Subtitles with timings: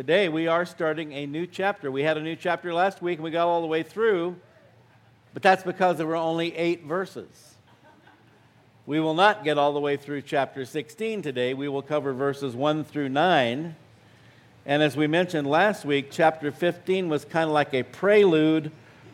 [0.00, 1.90] today we are starting a new chapter.
[1.90, 4.34] We had a new chapter last week and we got all the way through,
[5.34, 7.56] but that's because there were only eight verses.
[8.86, 11.52] We will not get all the way through chapter 16 today.
[11.52, 13.76] We will cover verses 1 through 9.
[14.64, 18.72] And as we mentioned last week, chapter 15 was kind of like a prelude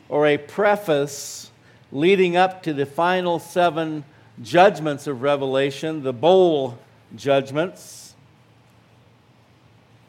[0.08, 1.50] or a preface
[1.90, 4.04] leading up to the final seven
[4.40, 6.78] judgments of Revelation, the bowl
[7.16, 8.05] judgments.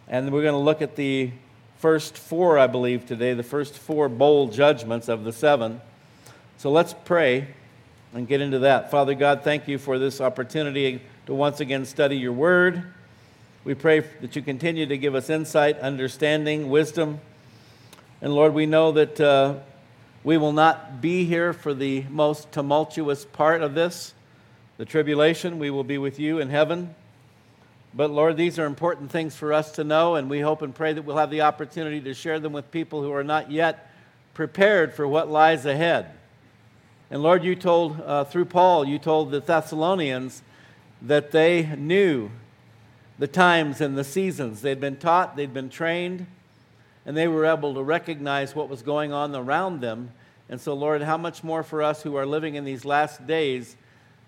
[0.09, 1.31] And we're going to look at the
[1.79, 5.81] first four, I believe, today, the first four bowl judgments of the seven.
[6.57, 7.47] So let's pray
[8.13, 8.89] and get into that.
[8.89, 12.83] Father God, thank you for this opportunity to once again study your word.
[13.65, 17.19] We pray that you continue to give us insight, understanding, wisdom.
[18.21, 19.55] And Lord, we know that uh,
[20.23, 24.13] we will not be here for the most tumultuous part of this,
[24.77, 25.59] the tribulation.
[25.59, 26.95] We will be with you in heaven.
[27.97, 30.93] But Lord, these are important things for us to know, and we hope and pray
[30.93, 33.91] that we'll have the opportunity to share them with people who are not yet
[34.35, 36.11] prepared for what lies ahead.
[37.09, 40.43] And Lord, you told, uh, through Paul, you told the Thessalonians
[41.01, 42.29] that they knew
[43.17, 44.61] the times and the seasons.
[44.61, 46.27] They'd been taught, they'd been trained,
[47.03, 50.11] and they were able to recognize what was going on around them.
[50.49, 53.75] And so, Lord, how much more for us who are living in these last days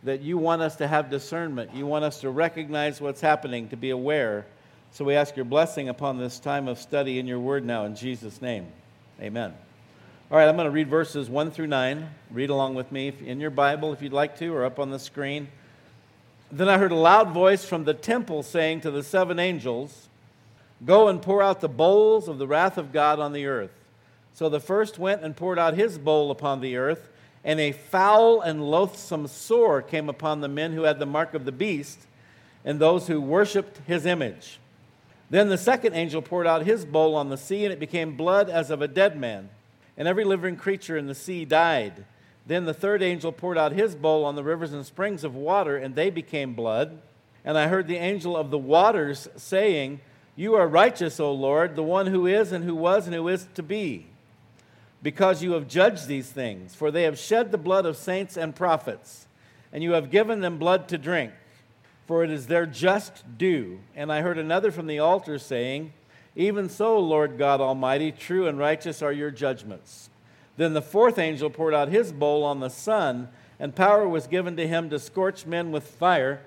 [0.03, 1.73] that you want us to have discernment.
[1.73, 4.45] You want us to recognize what's happening, to be aware.
[4.91, 7.95] So we ask your blessing upon this time of study in your word now in
[7.95, 8.67] Jesus' name.
[9.21, 9.53] Amen.
[10.31, 12.09] All right, I'm going to read verses 1 through 9.
[12.31, 14.99] Read along with me in your Bible if you'd like to, or up on the
[14.99, 15.47] screen.
[16.51, 20.07] Then I heard a loud voice from the temple saying to the seven angels,
[20.85, 23.71] Go and pour out the bowls of the wrath of God on the earth.
[24.33, 27.09] So the first went and poured out his bowl upon the earth,
[27.43, 31.45] and a foul and loathsome sore came upon the men who had the mark of
[31.45, 31.99] the beast
[32.65, 34.59] and those who worshipped his image.
[35.29, 38.49] Then the second angel poured out his bowl on the sea, and it became blood
[38.49, 39.49] as of a dead man,
[39.95, 42.05] and every living creature in the sea died.
[42.47, 45.77] Then the third angel poured out his bowl on the rivers and springs of water,
[45.77, 46.99] and they became blood.
[47.45, 50.01] And I heard the angel of the waters saying,
[50.35, 53.47] You are righteous, O Lord, the one who is, and who was, and who is
[53.53, 54.07] to be,
[55.01, 56.75] because you have judged these things.
[56.75, 59.27] For they have shed the blood of saints and prophets,
[59.71, 61.31] and you have given them blood to drink,
[62.07, 63.79] for it is their just due.
[63.95, 65.93] And I heard another from the altar saying,
[66.35, 70.09] Even so, Lord God Almighty, true and righteous are your judgments.
[70.57, 73.29] Then the fourth angel poured out his bowl on the sun,
[73.59, 76.41] and power was given to him to scorch men with fire.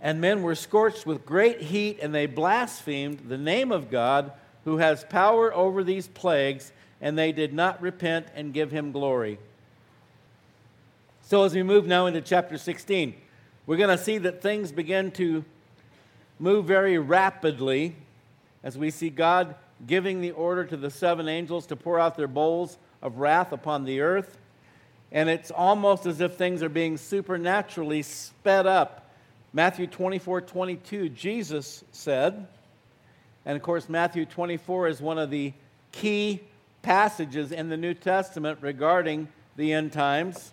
[0.00, 4.32] And men were scorched with great heat, and they blasphemed the name of God,
[4.64, 6.72] who has power over these plagues,
[7.04, 9.38] and they did not repent and give him glory.
[11.20, 13.14] So, as we move now into chapter 16,
[13.66, 15.44] we're going to see that things begin to
[16.38, 17.94] move very rapidly
[18.62, 19.54] as we see God
[19.86, 23.84] giving the order to the seven angels to pour out their bowls of wrath upon
[23.84, 24.38] the earth.
[25.12, 29.10] And it's almost as if things are being supernaturally sped up.
[29.52, 32.46] Matthew 24 22, Jesus said,
[33.44, 35.52] and of course, Matthew 24 is one of the
[35.92, 36.40] key
[36.84, 40.52] passages in the New Testament regarding the end times.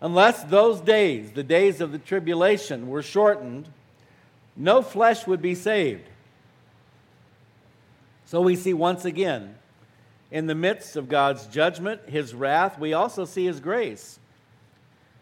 [0.00, 3.68] Unless those days, the days of the tribulation, were shortened,
[4.56, 6.08] no flesh would be saved.
[8.24, 9.56] So we see once again,
[10.30, 14.18] in the midst of God's judgment, his wrath, we also see his grace.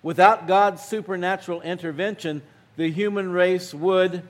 [0.03, 2.43] Without God's supernatural intervention,
[2.77, 4.23] the human race would,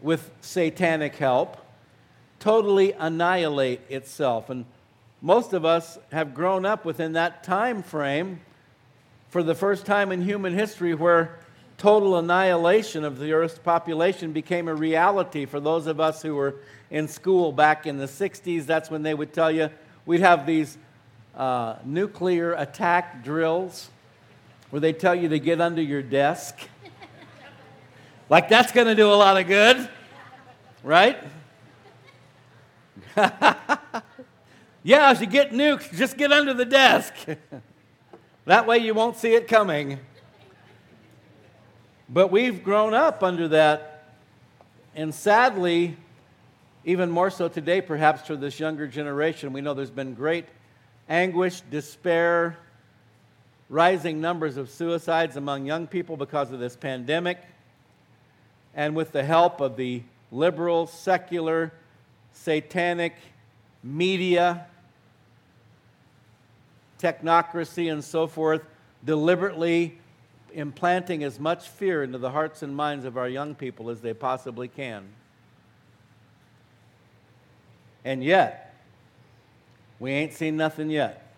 [0.00, 1.61] with satanic help,
[2.42, 4.50] totally annihilate itself.
[4.50, 4.64] And
[5.20, 8.40] most of us have grown up within that time frame
[9.28, 11.38] for the first time in human history where
[11.78, 16.56] total annihilation of the Earth's population became a reality for those of us who were
[16.90, 18.66] in school back in the 60s.
[18.66, 19.70] That's when they would tell you
[20.04, 20.76] we'd have these
[21.36, 23.88] uh, nuclear attack drills
[24.70, 26.58] where they tell you to get under your desk.
[28.28, 29.88] like that's going to do a lot of good,
[30.82, 31.18] right?
[34.82, 37.14] yeah, if you get nuked, just get under the desk.
[38.46, 39.98] that way you won't see it coming.
[42.08, 44.04] But we've grown up under that.
[44.94, 45.96] And sadly,
[46.84, 50.46] even more so today, perhaps for this younger generation, we know there's been great
[51.08, 52.56] anguish, despair,
[53.68, 57.38] rising numbers of suicides among young people because of this pandemic.
[58.74, 61.72] And with the help of the liberal, secular,
[62.32, 63.14] satanic
[63.82, 64.66] media,
[66.98, 68.62] technocracy, and so forth,
[69.04, 69.98] deliberately
[70.52, 74.14] implanting as much fear into the hearts and minds of our young people as they
[74.14, 75.08] possibly can.
[78.04, 78.74] And yet,
[79.98, 81.34] we ain't seen nothing yet.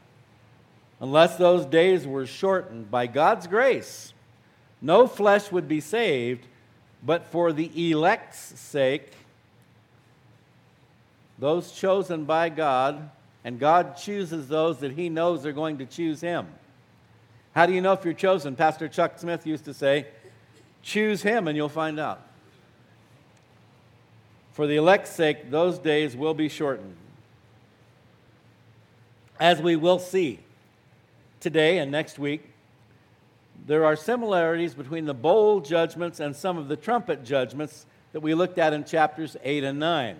[1.00, 4.12] Unless those days were shortened by God's grace,
[4.80, 6.46] no flesh would be saved,
[7.02, 9.12] but for the elect's sake,
[11.38, 13.10] those chosen by God,
[13.44, 16.46] and God chooses those that He knows are going to choose Him.
[17.54, 18.56] How do you know if you're chosen?
[18.56, 20.06] Pastor Chuck Smith used to say,
[20.82, 22.20] choose Him and you'll find out.
[24.52, 26.96] For the elect's sake, those days will be shortened.
[29.40, 30.38] As we will see
[31.40, 32.50] today and next week,
[33.66, 38.34] there are similarities between the bowl judgments and some of the trumpet judgments that we
[38.34, 40.16] looked at in chapters 8 and 9.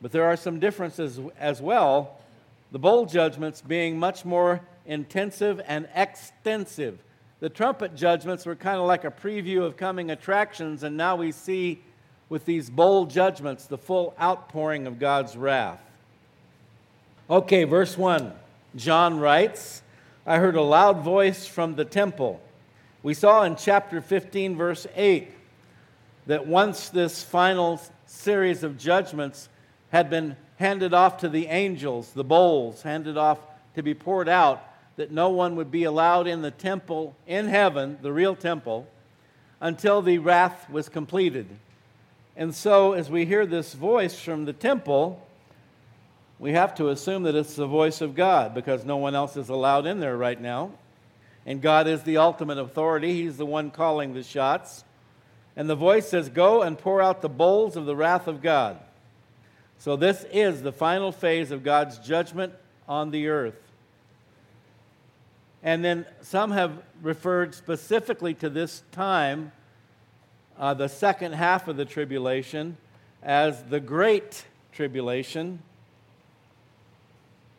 [0.00, 2.18] But there are some differences as well,
[2.72, 6.98] the bowl judgments being much more intensive and extensive.
[7.40, 11.32] The trumpet judgments were kind of like a preview of coming attractions, and now we
[11.32, 11.80] see
[12.28, 15.80] with these bowl judgments the full outpouring of God's wrath.
[17.28, 18.32] Okay, verse 1.
[18.76, 19.82] John writes,
[20.26, 22.40] I heard a loud voice from the temple.
[23.02, 25.28] We saw in chapter 15, verse 8,
[26.26, 29.48] that once this final series of judgments
[29.90, 33.38] had been handed off to the angels, the bowls handed off
[33.74, 34.62] to be poured out,
[34.96, 38.86] that no one would be allowed in the temple in heaven, the real temple,
[39.60, 41.46] until the wrath was completed.
[42.36, 45.26] And so, as we hear this voice from the temple,
[46.38, 49.48] we have to assume that it's the voice of God because no one else is
[49.48, 50.72] allowed in there right now.
[51.44, 54.84] And God is the ultimate authority, He's the one calling the shots.
[55.56, 58.78] And the voice says, Go and pour out the bowls of the wrath of God.
[59.80, 62.52] So, this is the final phase of God's judgment
[62.86, 63.58] on the earth.
[65.62, 69.52] And then some have referred specifically to this time,
[70.58, 72.76] uh, the second half of the tribulation,
[73.22, 74.44] as the Great
[74.74, 75.62] Tribulation.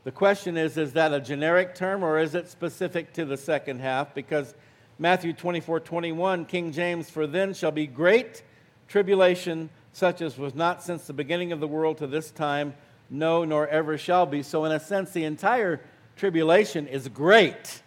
[0.04, 3.80] The question is is that a generic term or is it specific to the second
[3.80, 4.14] half?
[4.14, 4.54] Because
[5.00, 8.44] Matthew 24 21, King James, for then shall be great
[8.88, 12.74] tribulation such as was not since the beginning of the world to this time,
[13.10, 14.42] no, nor ever shall be.
[14.42, 15.82] So, in a sense, the entire
[16.16, 17.82] tribulation is great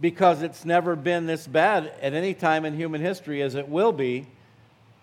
[0.00, 3.92] because it's never been this bad at any time in human history as it will
[3.92, 4.26] be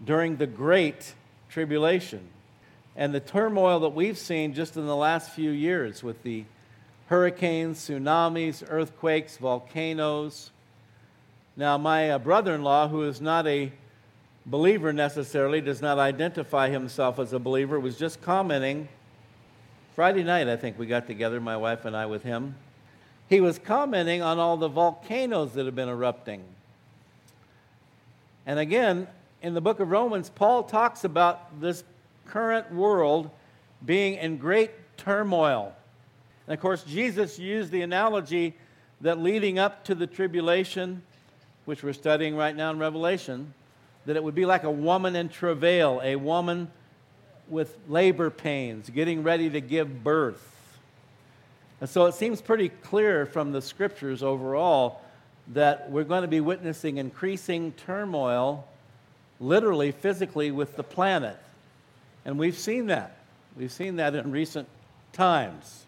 [0.03, 1.13] during the great
[1.49, 2.27] tribulation.
[2.95, 6.45] And the turmoil that we've seen just in the last few years with the
[7.07, 10.51] hurricanes, tsunamis, earthquakes, volcanoes.
[11.55, 13.71] Now, my uh, brother in law, who is not a
[14.47, 18.87] believer necessarily, does not identify himself as a believer, was just commenting.
[19.93, 22.55] Friday night, I think we got together, my wife and I, with him.
[23.29, 26.43] He was commenting on all the volcanoes that have been erupting.
[28.45, 29.07] And again,
[29.41, 31.83] in the book of Romans, Paul talks about this
[32.25, 33.29] current world
[33.85, 35.73] being in great turmoil.
[36.47, 38.55] And of course, Jesus used the analogy
[39.01, 41.03] that leading up to the tribulation,
[41.65, 43.53] which we're studying right now in Revelation,
[44.07, 46.71] that it would be like a woman in travail, a woman
[47.49, 50.55] with labor pains, getting ready to give birth.
[51.81, 55.01] And so it seems pretty clear from the scriptures overall
[55.49, 58.65] that we're going to be witnessing increasing turmoil,
[59.41, 61.37] literally, physically, with the planet.
[62.23, 63.17] And we've seen that.
[63.57, 64.69] We've seen that in recent
[65.11, 65.85] times.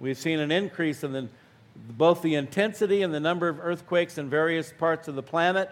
[0.00, 1.28] We've seen an increase in the,
[1.76, 5.70] both the intensity and the number of earthquakes in various parts of the planet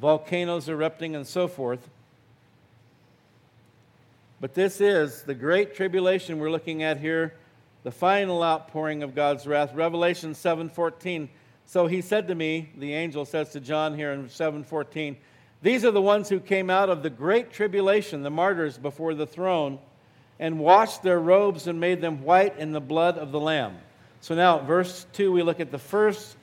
[0.00, 1.88] volcanoes erupting, and so forth.
[4.40, 7.34] But this is the great tribulation we're looking at here,
[7.82, 9.74] the final outpouring of God's wrath.
[9.74, 11.28] Revelation 7:14.
[11.66, 15.16] So he said to me, the angel says to John here in 7:14,
[15.60, 19.26] these are the ones who came out of the great tribulation, the martyrs before the
[19.26, 19.80] throne,
[20.38, 23.76] and washed their robes and made them white in the blood of the lamb.
[24.20, 26.36] So now, verse 2, we look at the first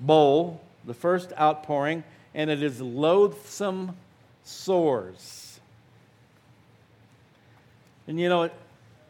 [0.00, 2.02] bowl, the first outpouring
[2.38, 3.96] and it is loathsome
[4.44, 5.58] sores.
[8.06, 8.48] And you know,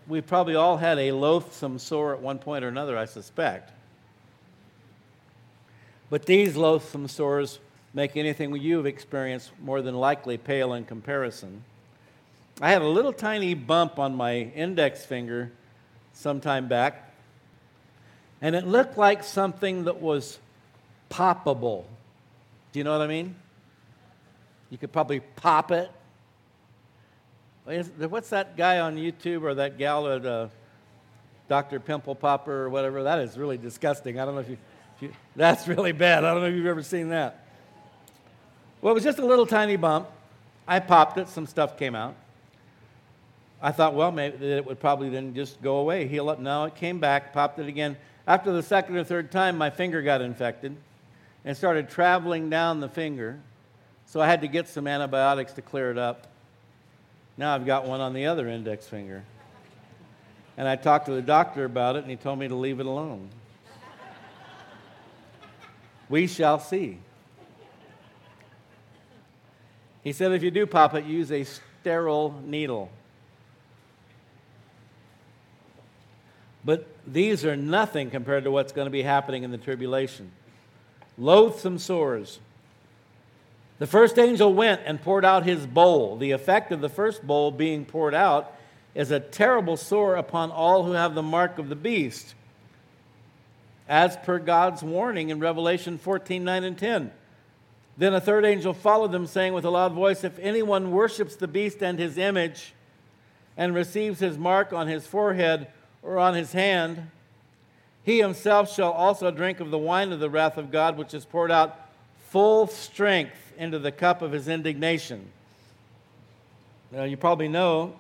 [0.09, 3.71] we probably all had a loathsome sore at one point or another, I suspect.
[6.09, 7.59] But these loathsome sores
[7.93, 11.65] make anything you've experienced more than likely pale in comparison.
[12.63, 15.53] I had a little tiny bump on my index finger
[16.15, 17.13] some time back,
[18.41, 20.39] and it looked like something that was
[21.11, 21.85] poppable.
[22.79, 23.35] You know what I mean?
[24.71, 25.91] You could probably pop it.
[27.65, 30.47] What's that guy on YouTube or that gal at uh,
[31.49, 31.81] Dr.
[31.81, 33.03] Pimple Popper or whatever?
[33.03, 34.21] That is really disgusting.
[34.21, 34.59] I don't know if you,
[34.95, 36.25] if you, that's really bad.
[36.25, 37.45] I don't know if you've ever seen that.
[38.81, 40.09] Well, it was just a little tiny bump.
[40.69, 42.15] I popped it, some stuff came out.
[43.61, 46.39] I thought, well, maybe it would probably then just go away, heal up.
[46.39, 47.97] No, it came back, popped it again.
[48.25, 50.77] After the second or third time, my finger got infected
[51.49, 53.41] and started traveling down the finger.
[54.05, 56.27] So I had to get some antibiotics to clear it up.
[57.39, 59.25] Now I've got one on the other index finger.
[60.59, 62.87] And I talked to the doctor about it, and he told me to leave it
[62.87, 63.31] alone.
[66.11, 66.99] we shall see.
[70.05, 72.91] He said, if you do pop it, use a sterile needle.
[76.63, 80.31] But these are nothing compared to what's going to be happening in the tribulation.
[81.19, 82.39] Loathsome sores.
[83.79, 86.17] The first angel went and poured out his bowl.
[86.17, 88.55] The effect of the first bowl being poured out
[88.95, 92.35] is a terrible sore upon all who have the mark of the beast,
[93.89, 97.13] as per God's warning in Revelation 14 9 and 10.
[97.97, 101.49] Then a third angel followed them, saying with a loud voice, If anyone worships the
[101.49, 102.75] beast and his image,
[103.57, 105.67] and receives his mark on his forehead
[106.03, 107.11] or on his hand,
[108.09, 111.27] he himself shall also drink of the wine of the wrath of God, which is
[111.27, 111.79] poured out
[112.31, 115.29] full strength into the cup of his indignation.
[116.91, 117.97] Now, you probably know,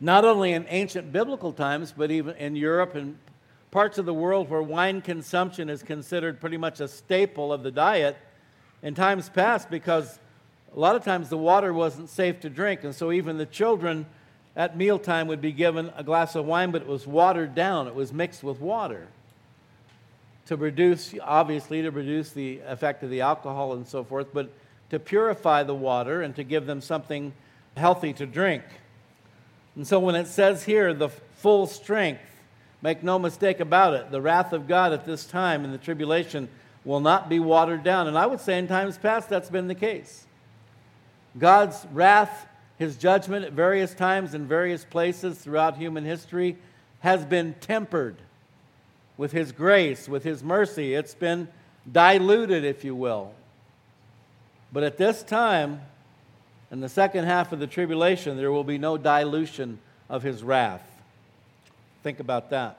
[0.00, 3.16] not only in ancient biblical times, but even in Europe and
[3.70, 7.70] parts of the world where wine consumption is considered pretty much a staple of the
[7.70, 8.16] diet,
[8.82, 10.18] in times past, because
[10.74, 14.06] a lot of times the water wasn't safe to drink, and so even the children
[14.56, 17.94] at mealtime would be given a glass of wine, but it was watered down, it
[17.94, 19.06] was mixed with water
[20.46, 24.50] to reduce, obviously, to reduce the effect of the alcohol and so forth, but
[24.90, 27.32] to purify the water and to give them something
[27.76, 28.62] healthy to drink.
[29.74, 32.22] And so when it says here, the full strength,
[32.80, 36.48] make no mistake about it, the wrath of God at this time in the tribulation
[36.84, 38.06] will not be watered down.
[38.06, 40.26] And I would say in times past that's been the case.
[41.36, 42.46] God's wrath,
[42.78, 46.56] his judgment at various times in various places throughout human history
[47.00, 48.16] has been tempered
[49.16, 50.94] with His grace, with His mercy.
[50.94, 51.48] It's been
[51.90, 53.32] diluted, if you will.
[54.72, 55.80] But at this time,
[56.70, 59.78] in the second half of the tribulation, there will be no dilution
[60.08, 60.82] of His wrath.
[62.02, 62.78] Think about that.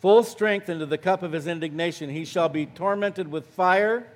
[0.00, 4.06] Full strength into the cup of His indignation, He shall be tormented with fire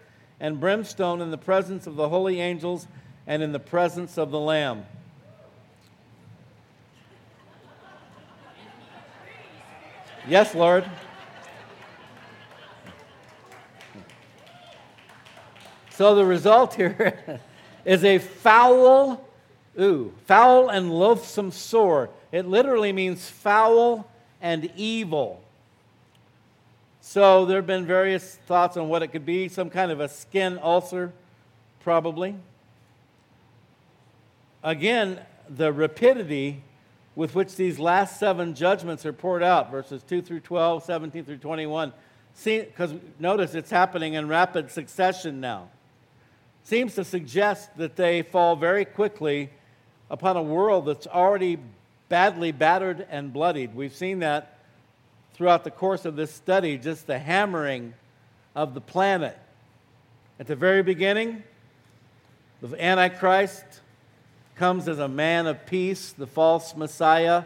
[0.40, 2.88] and brimstone in the presence of the holy angels
[3.26, 4.84] and in the presence of the Lamb.
[10.28, 10.84] Yes, Lord.
[15.90, 17.40] So the result here
[17.84, 19.28] is a foul,
[19.78, 22.08] ooh, foul and loathsome sore.
[22.30, 24.08] It literally means foul
[24.40, 25.42] and evil.
[27.00, 30.08] So there have been various thoughts on what it could be some kind of a
[30.08, 31.12] skin ulcer,
[31.80, 32.36] probably.
[34.62, 36.62] Again, the rapidity
[37.14, 41.38] with which these last seven judgments are poured out, verses 2 through 12, 17 through
[41.38, 41.92] 21.
[42.44, 45.68] Because notice it's happening in rapid succession now.
[46.64, 49.50] Seems to suggest that they fall very quickly
[50.08, 51.58] upon a world that's already
[52.08, 53.74] badly battered and bloodied.
[53.74, 54.58] We've seen that
[55.34, 57.94] throughout the course of this study, just the hammering
[58.54, 59.36] of the planet.
[60.38, 61.42] At the very beginning,
[62.62, 63.81] the Antichrist
[64.62, 67.42] comes as a man of peace, the false Messiah,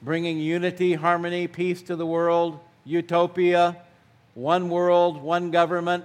[0.00, 3.76] bringing unity, harmony, peace to the world, utopia,
[4.32, 6.02] one world, one government.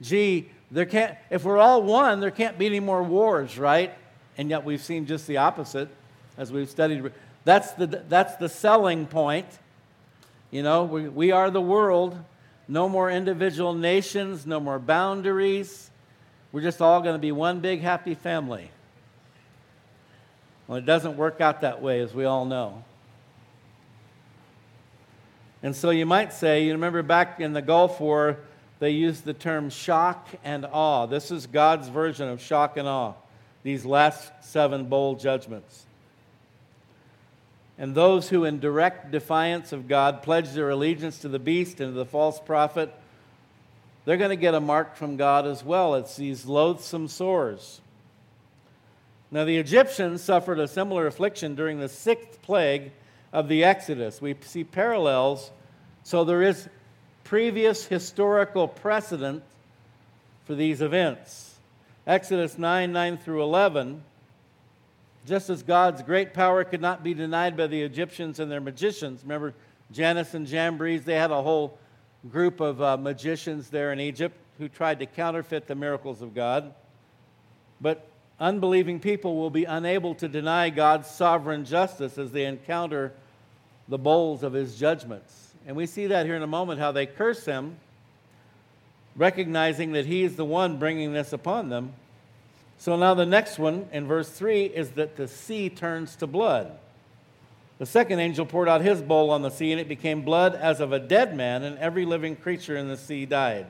[0.00, 3.92] Gee, there can't, if we're all one, there can't be any more wars, right?
[4.38, 5.88] And yet we've seen just the opposite
[6.38, 7.10] as we've studied.
[7.44, 9.48] That's the, that's the selling point.
[10.52, 12.16] You know, we, we are the world.
[12.68, 15.90] No more individual nations, no more boundaries.
[16.52, 18.70] We're just all going to be one big happy family.
[20.66, 22.84] Well, it doesn't work out that way, as we all know.
[25.62, 28.38] And so you might say, you remember back in the Gulf War,
[28.80, 31.06] they used the term shock and awe.
[31.06, 33.14] This is God's version of shock and awe,
[33.62, 35.86] these last seven bowl judgments.
[37.78, 41.92] And those who, in direct defiance of God, pledge their allegiance to the beast and
[41.92, 42.94] to the false prophet,
[44.04, 45.94] they're going to get a mark from God as well.
[45.94, 47.80] It's these loathsome sores.
[49.34, 52.92] Now, the Egyptians suffered a similar affliction during the sixth plague
[53.32, 54.22] of the Exodus.
[54.22, 55.50] We see parallels,
[56.04, 56.68] so there is
[57.24, 59.42] previous historical precedent
[60.44, 61.56] for these events.
[62.06, 64.04] Exodus 9 9 through 11.
[65.26, 69.24] Just as God's great power could not be denied by the Egyptians and their magicians.
[69.24, 69.52] Remember
[69.90, 71.02] Jannes and Jambres?
[71.02, 71.76] They had a whole
[72.30, 76.72] group of uh, magicians there in Egypt who tried to counterfeit the miracles of God.
[77.80, 78.08] But
[78.40, 83.12] unbelieving people will be unable to deny God's sovereign justice as they encounter
[83.88, 85.52] the bowls of his judgments.
[85.66, 87.76] And we see that here in a moment how they curse him,
[89.16, 91.92] recognizing that he is the one bringing this upon them.
[92.78, 96.72] So now the next one in verse 3 is that the sea turns to blood.
[97.78, 100.80] The second angel poured out his bowl on the sea, and it became blood as
[100.80, 103.66] of a dead man, and every living creature in the sea died.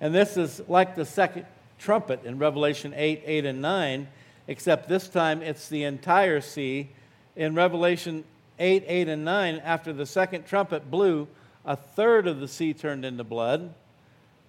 [0.00, 1.46] And this is like the second
[1.82, 4.08] trumpet in Revelation 8, 8, and 9,
[4.46, 6.88] except this time it's the entire sea.
[7.34, 8.24] In Revelation
[8.58, 11.26] 8, 8, and 9, after the second trumpet blew,
[11.64, 13.74] a third of the sea turned into blood,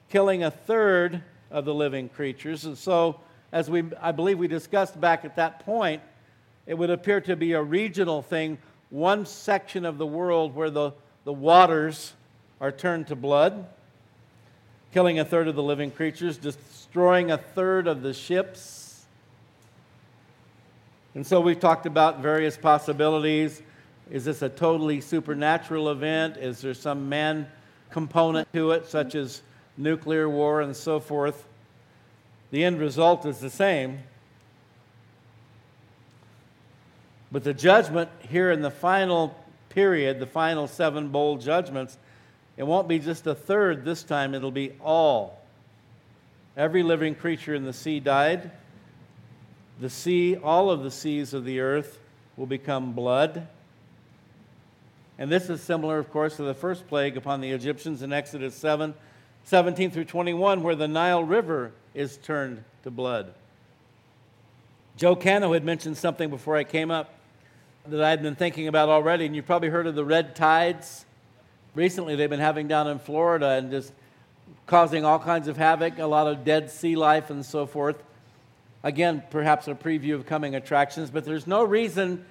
[0.10, 2.66] killing a third of the living creatures.
[2.66, 3.20] And so,
[3.52, 6.02] as we, I believe we discussed back at that point,
[6.68, 8.58] it would appear to be a regional thing,
[8.90, 10.92] one section of the world where the,
[11.24, 12.14] the waters
[12.62, 13.66] are turned to blood,
[14.94, 16.38] killing a third of the living creatures,
[16.94, 19.04] destroying a third of the ships.
[21.16, 23.64] And so we've talked about various possibilities.
[24.12, 26.38] Is this a totally supernatural event?
[26.38, 27.48] Is there some man
[27.90, 29.42] component to it, such as
[29.76, 31.48] nuclear war and so forth?
[32.52, 34.04] The end result is the same.
[37.32, 39.36] But the judgment here in the final
[39.70, 41.98] period, the final seven bowl judgments,
[42.56, 45.43] it won't be just a third this time, it'll be all.
[46.56, 48.52] Every living creature in the sea died.
[49.80, 52.00] The sea, all of the seas of the earth
[52.38, 53.48] will become blood.
[55.18, 58.56] And this is similar, of course, to the first plague upon the Egyptians in Exodus
[58.56, 58.94] 7
[59.46, 63.34] 17 through 21, where the Nile River is turned to blood.
[64.96, 67.14] Joe Cano had mentioned something before I came up
[67.88, 71.06] that I'd been thinking about already, and you've probably heard of the red tides.
[71.76, 73.92] Recently, they've been having down in Florida and just
[74.66, 78.02] causing all kinds of havoc, a lot of dead sea life and so forth.
[78.82, 82.26] Again, perhaps a preview of coming attractions, but there's no reason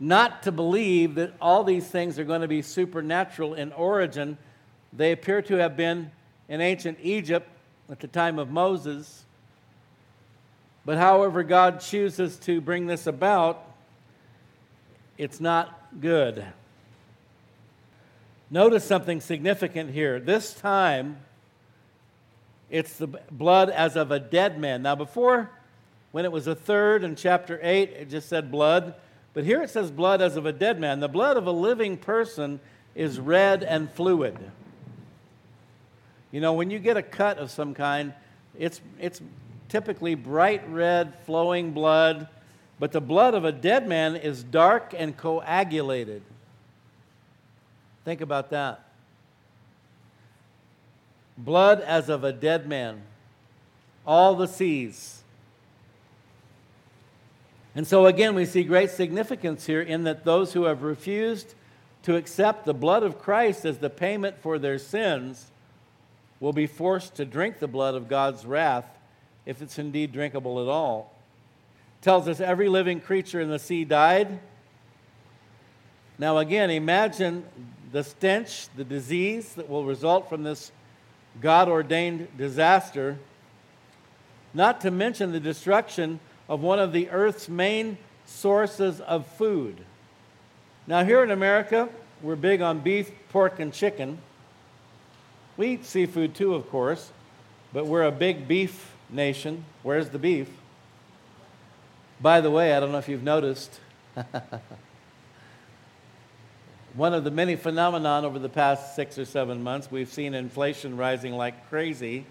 [0.00, 4.36] not to believe that all these things are going to be supernatural in origin.
[4.92, 6.10] They appear to have been
[6.48, 7.48] in ancient Egypt
[7.90, 9.24] at the time of Moses.
[10.84, 13.64] But however God chooses to bring this about,
[15.16, 16.44] it's not good.
[18.50, 20.20] Notice something significant here.
[20.20, 21.18] This time,
[22.70, 24.82] it's the blood as of a dead man.
[24.82, 25.50] Now, before,
[26.12, 28.94] when it was a third in chapter 8, it just said blood.
[29.32, 31.00] But here it says blood as of a dead man.
[31.00, 32.60] The blood of a living person
[32.94, 34.38] is red and fluid.
[36.30, 38.12] You know, when you get a cut of some kind,
[38.58, 39.20] it's, it's
[39.68, 42.28] typically bright red, flowing blood
[42.78, 46.22] but the blood of a dead man is dark and coagulated.
[48.04, 48.84] Think about that.
[51.36, 53.02] Blood as of a dead man.
[54.06, 55.22] All the seas.
[57.74, 61.54] And so, again, we see great significance here in that those who have refused
[62.04, 65.50] to accept the blood of Christ as the payment for their sins
[66.38, 68.86] will be forced to drink the blood of God's wrath
[69.46, 71.12] if it's indeed drinkable at all
[72.00, 74.38] It tells us every living creature in the sea died.
[76.18, 77.44] Now, again, imagine
[77.90, 80.70] the stench, the disease that will result from this
[81.40, 83.18] God ordained disaster,
[84.52, 89.84] not to mention the destruction of one of the earth's main sources of food.
[90.86, 91.88] Now, here in America,
[92.22, 94.18] we're big on beef, pork, and chicken.
[95.56, 97.10] We eat seafood too, of course,
[97.72, 99.64] but we're a big beef nation.
[99.82, 100.48] Where's the beef?
[102.20, 103.80] By the way, I don't know if you've noticed,
[106.94, 110.96] one of the many phenomena over the past six or seven months, we've seen inflation
[110.96, 112.24] rising like crazy.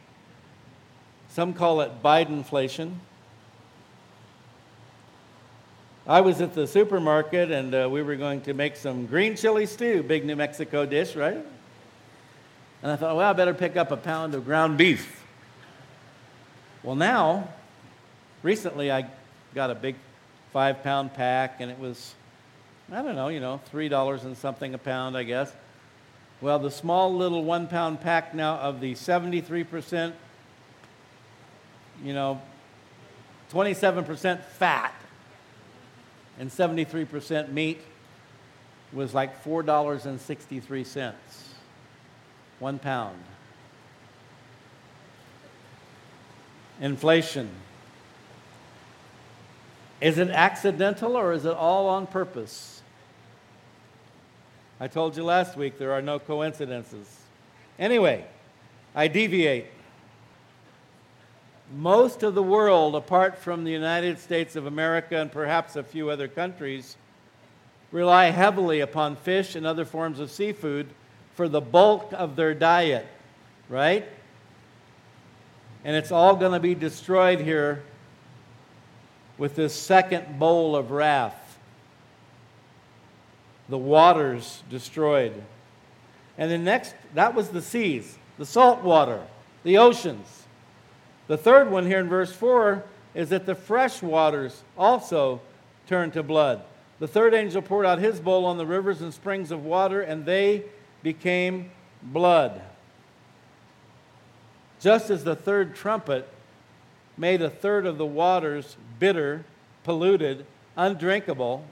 [1.30, 2.94] Some call it Bidenflation.
[6.08, 9.66] I was at the supermarket and uh, we were going to make some green chili
[9.66, 11.46] stew, big New Mexico dish, right?
[12.82, 15.24] And I thought, well, I better pick up a pound of ground beef.
[16.84, 17.48] Well, now,
[18.44, 19.10] recently I
[19.56, 19.96] got a big
[20.52, 22.14] five pound pack, and it was,
[22.92, 25.52] I don't know, you know, $3 and something a pound, I guess.
[26.42, 30.14] Well, the small little one pound pack now of the 73%,
[32.04, 32.42] you know,
[33.52, 34.94] 27% fat
[36.40, 37.80] and 73% meat
[38.92, 41.04] was like $4.63.
[42.60, 43.24] One pound.
[46.82, 47.50] Inflation.
[50.02, 52.73] Is it accidental or is it all on purpose?
[54.84, 57.08] I told you last week there are no coincidences.
[57.80, 58.26] Anyway,
[58.94, 59.68] I deviate.
[61.74, 66.10] most of the world, apart from the United States of America and perhaps a few
[66.10, 66.98] other countries,
[67.94, 70.90] rely heavily upon fish and other forms of seafood
[71.34, 73.08] for the bulk of their diet,
[73.70, 74.06] right?
[75.86, 77.84] And it's all going to be destroyed here
[79.38, 81.43] with this second bowl of wrath.
[83.70, 85.34] The waters destroyed.
[86.38, 89.22] And the next, that was the seas, the salt water,
[89.64, 90.44] the oceans.
[91.28, 95.42] The third one here in verse 4 is that the fresh waters also
[95.88, 96.64] turned to blood.
[97.00, 100.26] The third angel poured out his bowl on the rivers and springs of water, and
[100.26, 100.64] they
[101.02, 101.72] became
[102.02, 102.62] blood.
[104.80, 106.28] Just as the third trumpet
[107.18, 109.46] made a third of the waters bitter,
[109.84, 110.46] polluted,
[110.76, 111.66] undrinkable,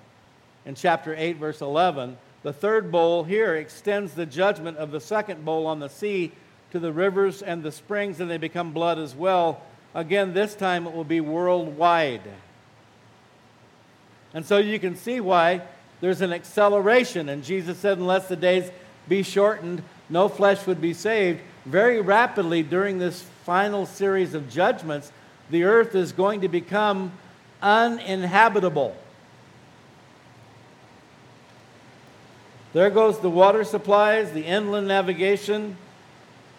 [0.65, 5.45] in chapter 8, verse 11, the third bowl here extends the judgment of the second
[5.45, 6.31] bowl on the sea
[6.71, 9.61] to the rivers and the springs, and they become blood as well.
[9.93, 12.21] Again, this time it will be worldwide.
[14.33, 15.61] And so you can see why
[15.99, 17.29] there's an acceleration.
[17.29, 18.71] And Jesus said, unless the days
[19.07, 21.41] be shortened, no flesh would be saved.
[21.65, 25.11] Very rapidly during this final series of judgments,
[25.49, 27.11] the earth is going to become
[27.61, 28.95] uninhabitable.
[32.73, 35.77] There goes the water supplies, the inland navigation.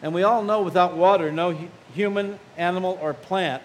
[0.03, 1.57] And we all know without water, no
[1.94, 3.62] human, animal, or plant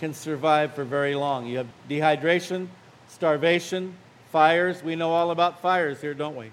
[0.00, 1.46] can survive for very long.
[1.46, 2.68] You have dehydration,
[3.08, 3.94] starvation,
[4.30, 4.82] fires.
[4.82, 6.50] We know all about fires here, don't we?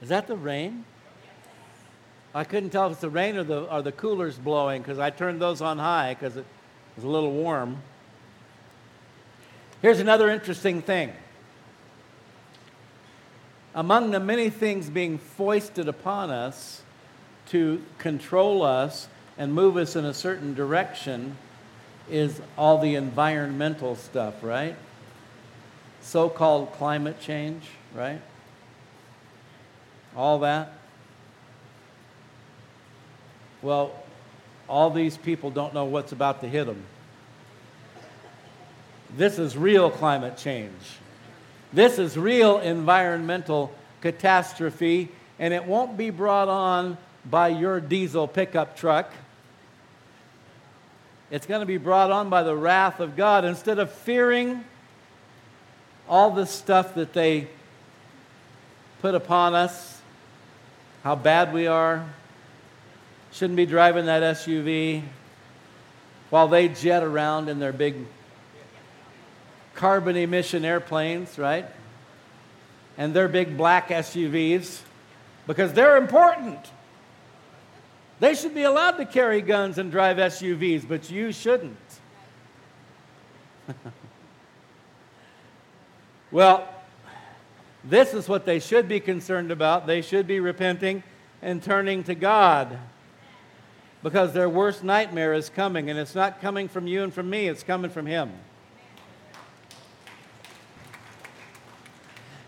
[0.00, 0.84] Is that the rain?
[2.34, 5.10] I couldn't tell if it's the rain or the, or the coolers blowing because I
[5.10, 6.46] turned those on high because it
[6.96, 7.82] was a little warm.
[9.82, 11.12] Here's another interesting thing.
[13.74, 16.82] Among the many things being foisted upon us
[17.48, 19.08] to control us
[19.38, 21.36] and move us in a certain direction
[22.10, 24.76] is all the environmental stuff, right?
[26.02, 28.20] So called climate change, right?
[30.14, 30.74] All that.
[33.62, 33.92] Well,
[34.68, 36.82] all these people don't know what's about to hit them.
[39.16, 40.72] This is real climate change.
[41.72, 45.08] This is real environmental catastrophe,
[45.38, 49.10] and it won't be brought on by your diesel pickup truck.
[51.30, 53.46] It's going to be brought on by the wrath of God.
[53.46, 54.64] Instead of fearing
[56.06, 57.48] all the stuff that they
[59.00, 60.02] put upon us,
[61.02, 62.06] how bad we are,
[63.32, 65.02] shouldn't be driving that SUV
[66.28, 67.96] while they jet around in their big
[69.74, 71.66] carbon emission airplanes, right?
[72.98, 74.80] And their big black SUVs
[75.46, 76.58] because they're important.
[78.20, 81.76] They should be allowed to carry guns and drive SUVs, but you shouldn't.
[86.30, 86.68] well,
[87.84, 89.86] this is what they should be concerned about.
[89.86, 91.02] They should be repenting
[91.40, 92.78] and turning to God
[94.02, 97.48] because their worst nightmare is coming, and it's not coming from you and from me,
[97.48, 98.32] it's coming from Him.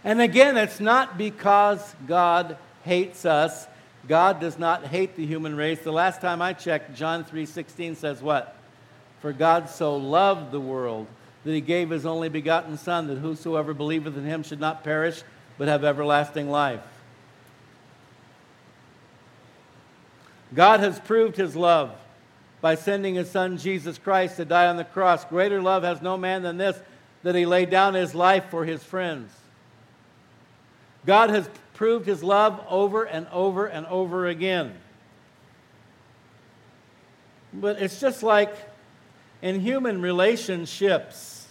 [0.05, 3.67] And again, it's not because God hates us.
[4.07, 5.81] God does not hate the human race.
[5.81, 8.55] The last time I checked, John 3:16 says what?
[9.21, 11.07] For God so loved the world
[11.45, 15.23] that he gave his only begotten son that whosoever believeth in him should not perish
[15.57, 16.81] but have everlasting life.
[20.55, 21.93] God has proved his love
[22.61, 25.25] by sending his son Jesus Christ to die on the cross.
[25.25, 26.79] Greater love has no man than this,
[27.23, 29.31] that he laid down his life for his friends.
[31.07, 34.75] God has proved his love over and over and over again.
[37.53, 38.55] But it's just like
[39.43, 41.47] in human relationships,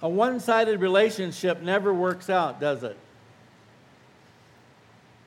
[0.00, 2.96] a one sided relationship never works out, does it?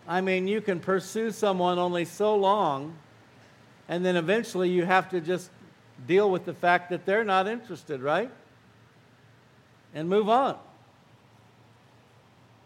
[0.08, 2.96] I mean, you can pursue someone only so long,
[3.88, 5.50] and then eventually you have to just
[6.08, 8.30] deal with the fact that they're not interested, right?
[9.94, 10.58] And move on.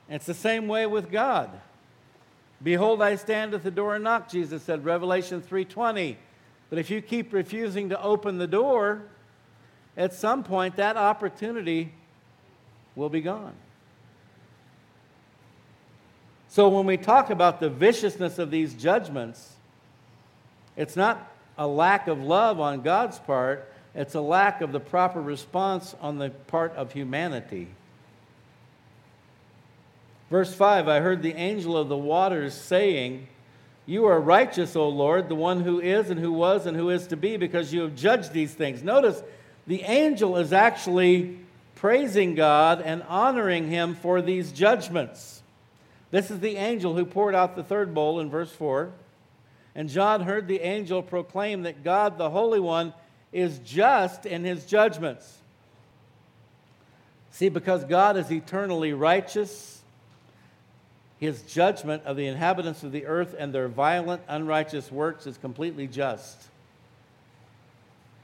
[0.10, 1.50] It's the same way with God.
[2.62, 6.18] Behold, I stand at the door and knock, Jesus said, Revelation 3:20.
[6.70, 9.04] But if you keep refusing to open the door,
[9.96, 11.94] at some point that opportunity
[12.96, 13.54] will be gone.
[16.50, 19.54] So when we talk about the viciousness of these judgments,
[20.76, 25.22] it's not a lack of love on God's part, it's a lack of the proper
[25.22, 27.68] response on the part of humanity.
[30.30, 33.28] Verse 5 I heard the angel of the waters saying,
[33.86, 37.08] You are righteous, O Lord, the one who is and who was and who is
[37.08, 38.84] to be, because you have judged these things.
[38.84, 39.22] Notice
[39.68, 41.40] the angel is actually
[41.76, 45.42] praising God and honoring him for these judgments.
[46.12, 48.92] This is the angel who poured out the third bowl in verse 4.
[49.76, 52.94] And John heard the angel proclaim that God, the Holy One,
[53.32, 55.38] is just in his judgments.
[57.32, 59.79] See, because God is eternally righteous,
[61.20, 65.86] his judgment of the inhabitants of the earth and their violent, unrighteous works is completely
[65.86, 66.48] just.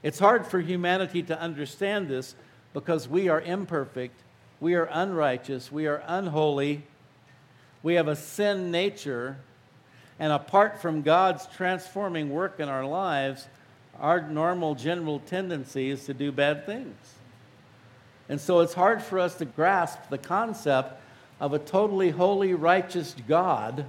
[0.02, 2.34] It's hard for humanity to understand this
[2.72, 4.18] because we are imperfect,
[4.60, 6.84] we are unrighteous, we are unholy,
[7.82, 9.36] we have a sin nature,
[10.18, 13.46] and apart from God's transforming work in our lives,
[14.00, 16.96] our normal general tendency is to do bad things.
[18.28, 21.00] And so it's hard for us to grasp the concept
[21.40, 23.86] of a totally holy, righteous God,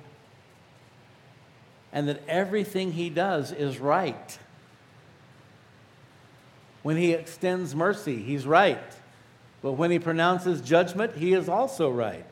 [1.93, 4.37] and that everything he does is right.
[6.83, 8.81] When he extends mercy, he's right.
[9.61, 12.25] But when he pronounces judgment, he is also right.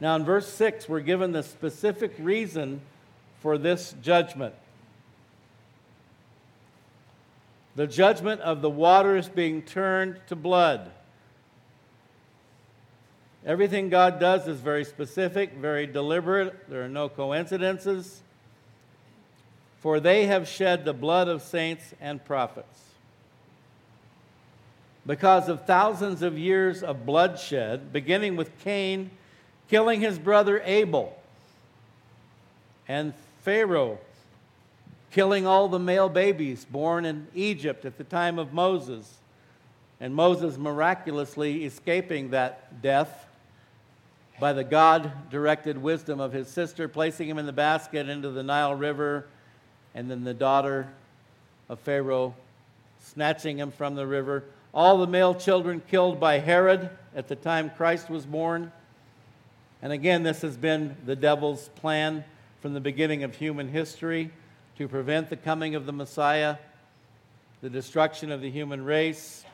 [0.00, 2.80] Now, in verse 6, we're given the specific reason
[3.40, 4.54] for this judgment.
[7.76, 10.90] The judgment of the waters being turned to blood.
[13.46, 16.68] Everything God does is very specific, very deliberate.
[16.68, 18.20] There are no coincidences.
[19.78, 22.80] For they have shed the blood of saints and prophets.
[25.06, 29.12] Because of thousands of years of bloodshed, beginning with Cain
[29.68, 31.16] killing his brother Abel,
[32.88, 33.98] and Pharaoh
[35.10, 39.18] killing all the male babies born in Egypt at the time of Moses,
[40.00, 43.25] and Moses miraculously escaping that death
[44.38, 48.42] by the God directed wisdom of his sister, placing him in the basket into the
[48.42, 49.26] Nile River,
[49.94, 50.88] and then the daughter
[51.68, 52.34] of Pharaoh
[53.00, 54.44] snatching him from the river.
[54.74, 58.72] All the male children killed by Herod at the time Christ was born.
[59.80, 62.24] And again, this has been the devil's plan
[62.60, 64.30] from the beginning of human history
[64.76, 66.56] to prevent the coming of the Messiah,
[67.62, 69.44] the destruction of the human race.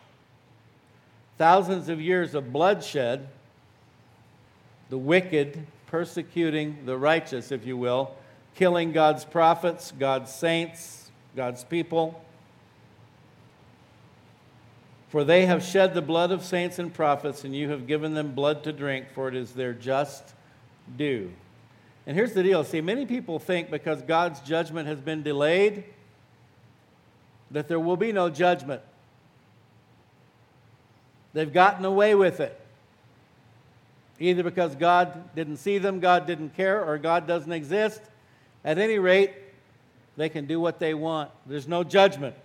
[1.39, 3.29] Thousands of years of bloodshed
[4.93, 8.15] the wicked persecuting the righteous, if you will,
[8.55, 12.23] killing God's prophets, God's saints, God's people.
[15.09, 18.35] For they have shed the blood of saints and prophets, and you have given them
[18.35, 20.35] blood to drink, for it is their just
[20.95, 21.33] due.
[22.07, 25.85] And here's the deal see, many people think because God's judgment has been delayed,
[27.51, 28.83] that there will be no judgment.
[31.33, 32.62] They've gotten away with it
[34.23, 38.01] either because God didn't see them, God didn't care, or God doesn't exist.
[38.65, 39.33] At any rate,
[40.17, 41.31] they can do what they want.
[41.45, 42.37] There's no judgment.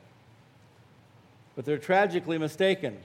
[1.55, 2.97] But they're tragically mistaken.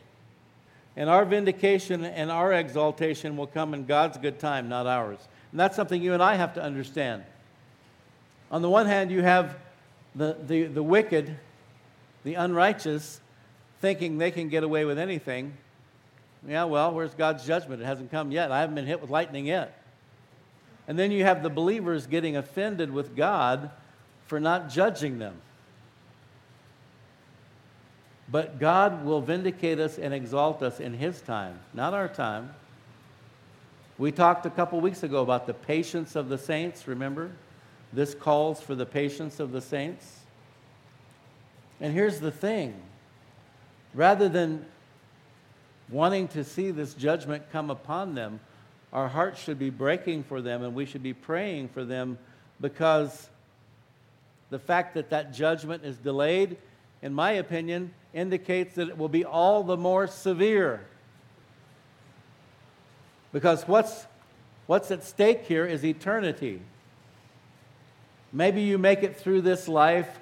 [0.97, 5.19] And our vindication and our exaltation will come in God's good time, not ours.
[5.51, 7.25] And that's something you and I have to understand.
[8.51, 9.57] On the one hand, you have
[10.15, 11.37] the, the, the wicked,
[12.25, 13.21] the unrighteous,
[13.81, 15.57] thinking they can get away with anything.
[16.47, 17.83] Yeah, well, where's God's judgment?
[17.83, 18.51] It hasn't come yet.
[18.51, 19.81] I haven't been hit with lightning yet.
[20.89, 23.71] And then you have the believers getting offended with God
[24.27, 25.37] for not judging them.
[28.29, 32.55] But God will vindicate us and exalt us in His time, not our time.
[33.99, 37.31] We talked a couple weeks ago about the patience of the saints, remember?
[37.93, 40.21] This calls for the patience of the saints.
[41.81, 42.75] And here's the thing
[43.95, 44.65] rather than
[45.93, 48.41] wanting to see this judgment come upon them,
[48.93, 52.19] our hearts should be breaking for them and we should be praying for them
[52.61, 53.29] because
[54.51, 56.57] the fact that that judgment is delayed,
[57.01, 60.87] in my opinion, indicates that it will be all the more severe.
[63.33, 64.07] Because what's,
[64.67, 66.61] what's at stake here is eternity.
[68.33, 70.21] Maybe you make it through this life,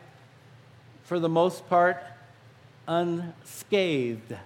[1.02, 2.02] for the most part,
[2.86, 4.36] unscathed.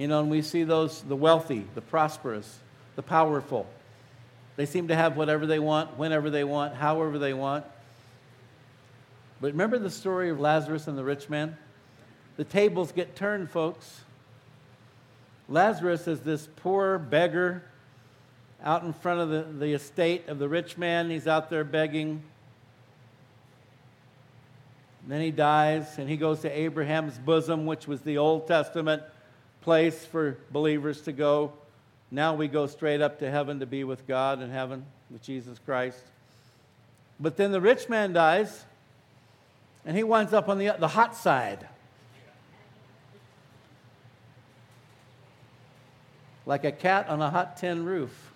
[0.00, 2.60] You know, and we see those, the wealthy, the prosperous,
[2.96, 3.66] the powerful.
[4.56, 7.66] They seem to have whatever they want, whenever they want, however they want.
[9.42, 11.54] But remember the story of Lazarus and the rich man?
[12.38, 14.00] The tables get turned, folks.
[15.50, 17.62] Lazarus is this poor beggar
[18.64, 21.10] out in front of the, the estate of the rich man.
[21.10, 22.22] He's out there begging.
[25.02, 29.02] And then he dies, and he goes to Abraham's bosom, which was the Old Testament
[29.60, 31.52] place for believers to go.
[32.10, 34.84] Now we go straight up to heaven to be with God in heaven.
[35.10, 36.02] with Jesus Christ.
[37.18, 38.64] But then the rich man dies,
[39.84, 41.66] and he winds up on the, the hot side.
[46.46, 48.32] Like a cat on a hot tin roof.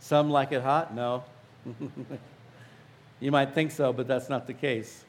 [0.00, 0.94] Some like it hot?
[0.94, 1.24] No.
[3.20, 5.04] you might think so, but that's not the case.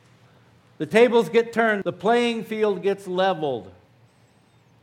[0.80, 3.72] The tables get turned, the playing field gets leveled.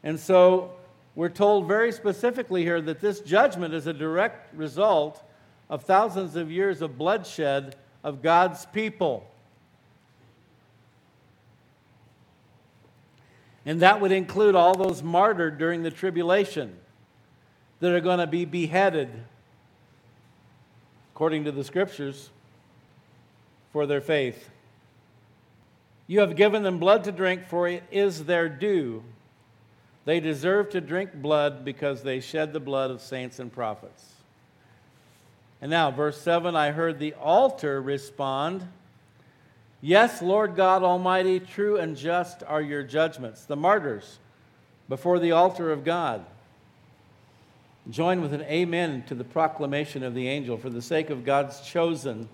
[0.03, 0.73] And so
[1.15, 5.23] we're told very specifically here that this judgment is a direct result
[5.69, 9.27] of thousands of years of bloodshed of God's people.
[13.67, 16.77] And that would include all those martyred during the tribulation
[17.81, 19.09] that are going to be beheaded,
[21.15, 22.31] according to the scriptures,
[23.73, 24.51] for their faith.
[26.07, 29.05] You have given them blood to drink, for it is their due.
[30.05, 34.15] They deserve to drink blood because they shed the blood of saints and prophets.
[35.61, 38.67] And now, verse 7 I heard the altar respond,
[39.83, 43.45] Yes, Lord God Almighty, true and just are your judgments.
[43.45, 44.19] The martyrs
[44.89, 46.25] before the altar of God.
[47.89, 51.61] Join with an amen to the proclamation of the angel for the sake of God's
[51.61, 52.29] chosen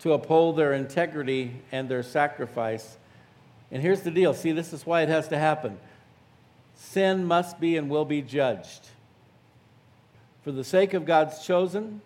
[0.00, 2.96] to uphold their integrity and their sacrifice.
[3.72, 5.78] And here's the deal see, this is why it has to happen
[6.80, 8.88] sin must be and will be judged.
[10.42, 12.00] For the sake of God's chosen,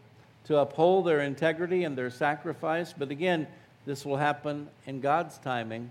[0.45, 2.93] to uphold their integrity and their sacrifice.
[2.97, 3.47] But again,
[3.87, 5.91] this will happen in God's timing,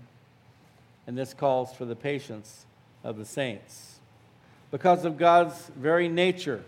[1.06, 2.66] and this calls for the patience
[3.02, 3.98] of the saints.
[4.70, 6.62] Because of God's very nature,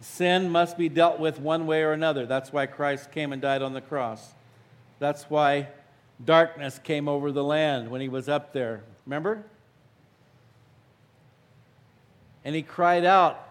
[0.00, 2.26] sin must be dealt with one way or another.
[2.26, 4.32] That's why Christ came and died on the cross.
[4.98, 5.68] That's why
[6.24, 8.82] darkness came over the land when he was up there.
[9.06, 9.44] Remember?
[12.44, 13.44] And he cried out,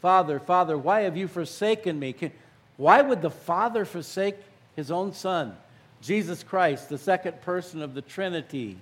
[0.00, 2.12] Father, Father, why have you forsaken me?
[2.12, 2.32] Can,
[2.76, 4.36] why would the Father forsake
[4.74, 5.56] his own Son,
[6.02, 8.78] Jesus Christ, the second person of the Trinity?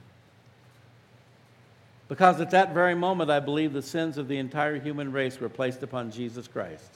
[2.08, 5.48] Because at that very moment, I believe the sins of the entire human race were
[5.48, 6.90] placed upon Jesus Christ.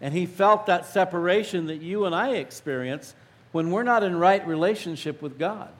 [0.00, 3.14] And he felt that separation that you and I experience
[3.50, 5.70] when we're not in right relationship with God.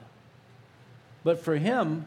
[1.23, 2.05] But for him,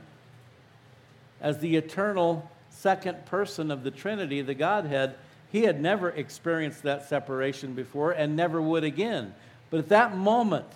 [1.41, 5.15] as the eternal second person of the Trinity, the Godhead,
[5.51, 9.35] he had never experienced that separation before and never would again.
[9.71, 10.67] But at that moment,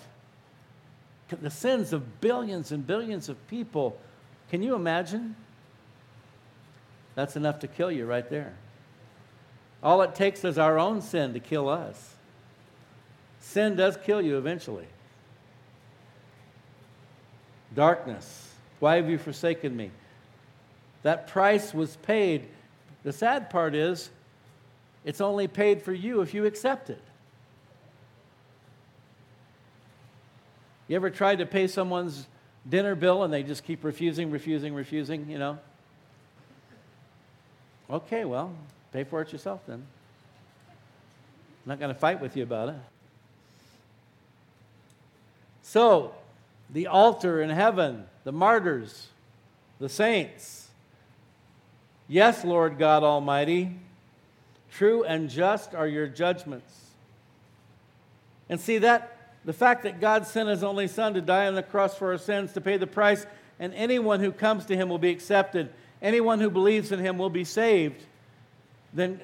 [1.41, 3.99] the sins of billions and billions of people,
[4.49, 5.35] can you imagine?
[7.15, 8.53] That's enough to kill you right there.
[9.83, 12.15] All it takes is our own sin to kill us.
[13.39, 14.87] Sin does kill you eventually.
[17.73, 19.91] Darkness, why have you forsaken me?
[21.03, 22.47] That price was paid.
[23.03, 24.09] The sad part is,
[25.03, 27.01] it's only paid for you if you accept it.
[30.87, 32.27] You ever tried to pay someone's
[32.69, 35.57] dinner bill and they just keep refusing, refusing, refusing, you know?
[37.89, 38.53] Okay, well,
[38.91, 39.85] pay for it yourself then.
[41.63, 42.75] I'm not going to fight with you about it.
[45.63, 46.13] So,
[46.69, 49.07] the altar in heaven, the martyrs,
[49.79, 50.60] the saints.
[52.11, 53.79] Yes, Lord God Almighty,
[54.69, 56.73] True and just are your judgments.
[58.49, 61.63] And see that the fact that God sent his only son to die on the
[61.63, 63.25] cross for our sins to pay the price,
[63.59, 65.69] and anyone who comes to him will be accepted,
[66.01, 68.03] anyone who believes in him will be saved,
[68.93, 69.21] then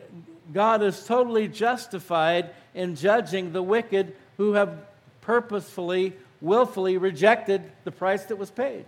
[0.54, 4.78] God is totally justified in judging the wicked who have
[5.19, 8.86] purposefully, willfully rejected the price that was paid.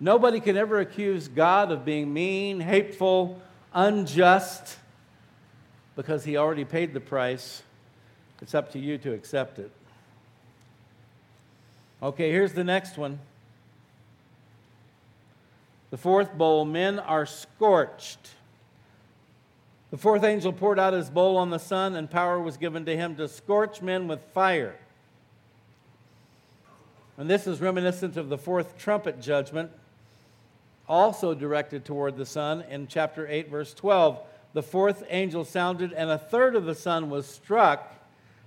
[0.00, 3.40] Nobody can ever accuse God of being mean, hateful,
[3.74, 4.78] unjust
[5.96, 7.62] because he already paid the price.
[8.40, 9.72] It's up to you to accept it.
[12.00, 13.18] Okay, here's the next one.
[15.90, 18.30] The fourth bowl men are scorched.
[19.90, 22.94] The fourth angel poured out his bowl on the sun, and power was given to
[22.94, 24.76] him to scorch men with fire.
[27.16, 29.72] And this is reminiscent of the fourth trumpet judgment
[30.88, 34.20] also directed toward the sun in chapter 8, verse 12.
[34.54, 37.94] The fourth angel sounded, and a third of the sun was struck,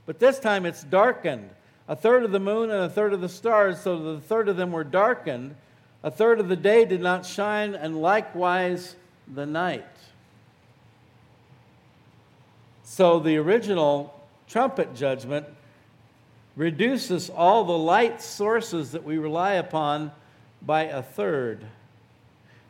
[0.05, 1.49] but this time it's darkened.
[1.87, 4.57] A third of the moon and a third of the stars, so the third of
[4.57, 5.55] them were darkened.
[6.03, 8.95] A third of the day did not shine, and likewise
[9.31, 9.85] the night.
[12.83, 15.45] So the original trumpet judgment
[16.55, 20.11] reduces all the light sources that we rely upon
[20.61, 21.65] by a third.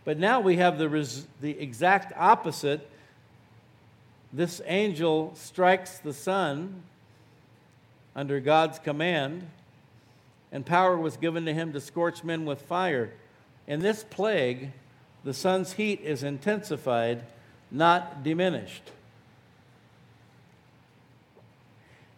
[0.03, 2.87] But now we have the, res- the exact opposite
[4.33, 6.83] this angel strikes the sun
[8.15, 9.47] under God's command,
[10.51, 13.11] and power was given to him to scorch men with fire.
[13.67, 14.71] In this plague,
[15.23, 17.23] the sun's heat is intensified,
[17.69, 18.91] not diminished.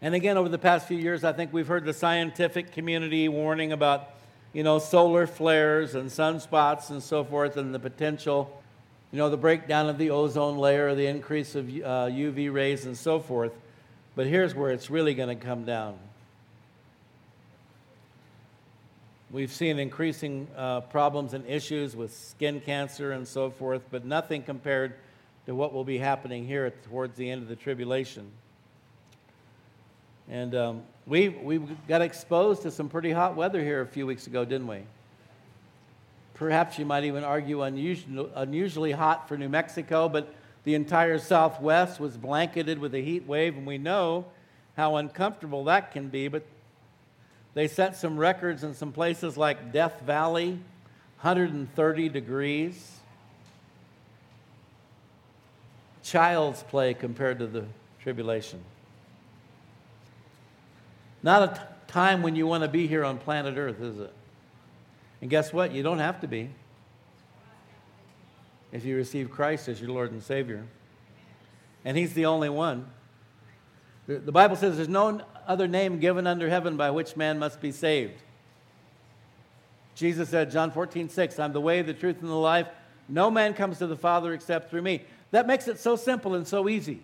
[0.02, 3.72] And again, over the past few years, I think we've heard the scientific community warning
[3.72, 4.10] about,
[4.54, 8.62] you know, solar flares and sunspots and so forth, and the potential,
[9.12, 12.96] you know, the breakdown of the ozone layer, the increase of uh, UV rays, and
[12.96, 13.52] so forth.
[14.16, 15.98] But here's where it's really going to come down.
[19.32, 24.44] We've seen increasing uh, problems and issues with skin cancer and so forth, but nothing
[24.44, 24.94] compared
[25.48, 28.30] to what will be happening here towards the end of the tribulation.
[30.30, 34.28] And um, we, we got exposed to some pretty hot weather here a few weeks
[34.28, 34.80] ago, didn't we?
[36.34, 40.34] Perhaps you might even argue unusual, unusually hot for New Mexico, but
[40.64, 44.26] the entire Southwest was blanketed with a heat wave, and we know
[44.78, 46.30] how uncomfortable that can be.
[46.30, 46.44] But
[47.54, 50.52] they set some records in some places like Death Valley,
[51.22, 52.92] 130 degrees.
[56.02, 57.66] Child's play compared to the
[58.02, 58.64] tribulation.
[61.24, 64.14] Not a t- time when you want to be here on planet Earth, is it?
[65.22, 65.72] And guess what?
[65.72, 66.50] You don't have to be
[68.74, 70.66] if you receive Christ as your Lord and Savior.
[71.86, 72.88] And He's the only one.
[74.06, 77.72] The Bible says there's no other name given under heaven by which man must be
[77.72, 78.22] saved.
[79.96, 82.68] Jesus said, John 14, 6, I'm the way, the truth, and the life.
[83.08, 85.04] No man comes to the Father except through me.
[85.32, 87.04] That makes it so simple and so easy.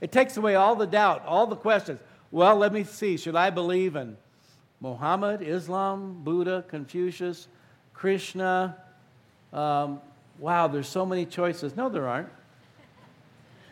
[0.00, 2.00] It takes away all the doubt, all the questions.
[2.30, 3.16] Well, let me see.
[3.16, 4.16] Should I believe in
[4.80, 7.48] Muhammad, Islam, Buddha, Confucius,
[7.94, 8.76] Krishna?
[9.52, 10.00] Um,
[10.38, 11.76] wow, there's so many choices.
[11.76, 12.28] No, there aren't.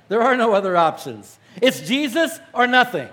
[0.09, 1.38] There are no other options.
[1.61, 3.09] It's Jesus or nothing.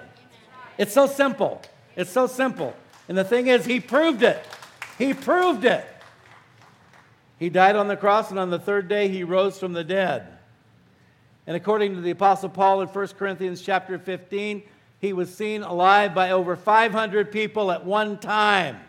[0.77, 1.61] It's so simple.
[1.95, 2.75] It's so simple.
[3.07, 4.45] And the thing is, he proved it.
[4.97, 5.85] He proved it.
[7.39, 10.27] He died on the cross, and on the third day, he rose from the dead.
[11.47, 14.61] And according to the Apostle Paul in 1 Corinthians chapter 15,
[15.01, 18.79] he was seen alive by over 500 people at one time.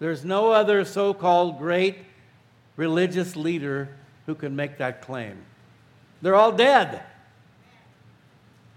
[0.00, 1.98] There's no other so called great
[2.76, 3.88] religious leader
[4.26, 5.38] who can make that claim.
[6.20, 7.02] They're all dead.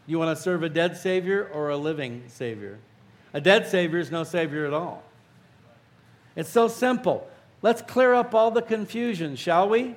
[0.05, 2.77] You want to serve a dead Savior or a living Savior?
[3.33, 5.03] A dead Savior is no Savior at all.
[6.35, 7.27] It's so simple.
[7.63, 9.95] Let's clear up all the confusion, shall we?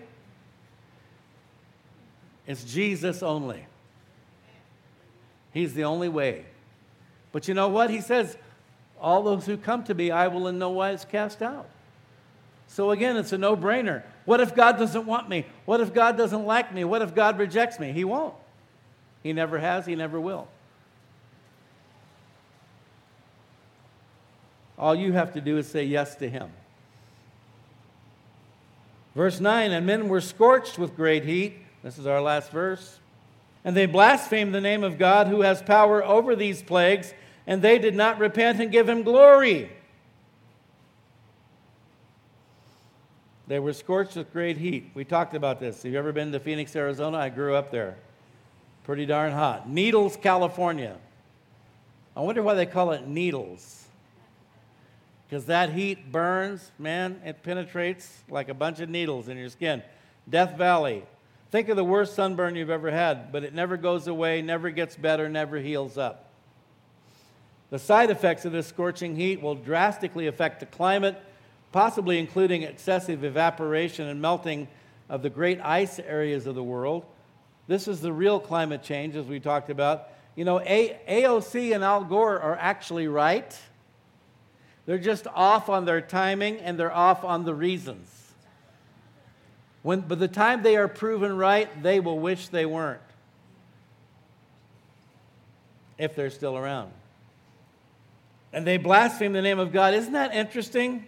[2.47, 3.67] It's Jesus only.
[5.53, 6.47] He's the only way.
[7.33, 7.91] But you know what?
[7.91, 8.37] He says,
[9.01, 11.69] All those who come to me, I will in no wise cast out.
[12.69, 14.03] So again, it's a no brainer.
[14.25, 15.45] What if God doesn't want me?
[15.67, 16.85] What if God doesn't like me?
[16.85, 17.93] What if God rejects me?
[17.93, 18.35] He won't.
[19.23, 20.49] He never has, He never will.
[24.79, 26.51] All you have to do is say yes to Him.
[29.15, 31.59] Verse 9 And men were scorched with great heat.
[31.83, 32.99] This is our last verse.
[33.65, 37.15] And they blasphemed the name of God who has power over these plagues,
[37.47, 39.71] and they did not repent and give him glory.
[43.47, 44.91] They were scorched with great heat.
[44.95, 45.83] We talked about this.
[45.83, 47.19] Have you ever been to Phoenix, Arizona?
[47.19, 47.97] I grew up there.
[48.85, 49.69] Pretty darn hot.
[49.69, 50.97] Needles, California.
[52.17, 53.85] I wonder why they call it needles.
[55.29, 59.83] Because that heat burns, man, it penetrates like a bunch of needles in your skin.
[60.29, 61.05] Death Valley,
[61.53, 64.97] Think of the worst sunburn you've ever had, but it never goes away, never gets
[64.97, 66.31] better, never heals up.
[67.69, 71.21] The side effects of this scorching heat will drastically affect the climate,
[71.71, 74.67] possibly including excessive evaporation and melting
[75.11, 77.05] of the great ice areas of the world.
[77.67, 80.09] This is the real climate change, as we talked about.
[80.37, 83.59] You know, A- AOC and Al Gore are actually right.
[84.87, 88.22] They're just off on their timing and they're off on the reasons.
[89.83, 93.01] When, by the time they are proven right, they will wish they weren't.
[95.99, 96.93] If they're still around.
[98.53, 99.95] And they blaspheme the name of God.
[99.95, 101.05] Isn't that interesting?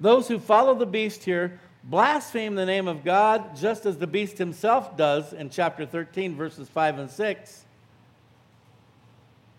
[0.00, 4.38] Those who follow the beast here blaspheme the name of God just as the beast
[4.38, 7.64] himself does in chapter 13, verses 5 and 6.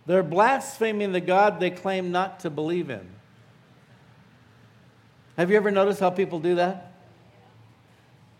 [0.06, 3.08] They're blaspheming the God they claim not to believe in.
[5.38, 6.87] Have you ever noticed how people do that?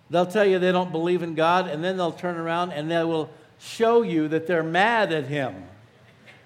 [0.10, 3.04] They'll tell you they don't believe in God, and then they'll turn around and they
[3.04, 3.30] will
[3.60, 5.64] show you that they're mad at Him.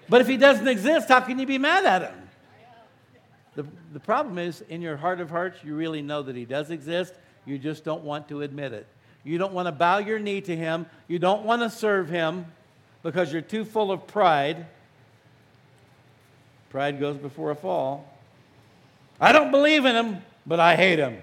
[0.10, 2.16] But if He doesn't exist, how can you be mad at Him?
[3.56, 6.72] The, the problem is, in your heart of hearts, you really know that He does
[6.72, 7.14] exist.
[7.46, 8.88] You just don't want to admit it.
[9.24, 10.88] You don't want to bow your knee to him.
[11.08, 12.46] You don't want to serve him
[13.04, 14.66] because you're too full of pride.
[16.70, 18.08] Pride goes before a fall.
[19.20, 21.18] I don't believe in him, but I hate him.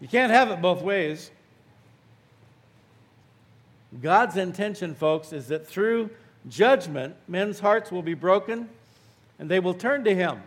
[0.00, 1.30] You can't have it both ways.
[4.02, 6.10] God's intention, folks, is that through
[6.48, 8.68] judgment, men's hearts will be broken
[9.38, 10.42] and they will turn to Him.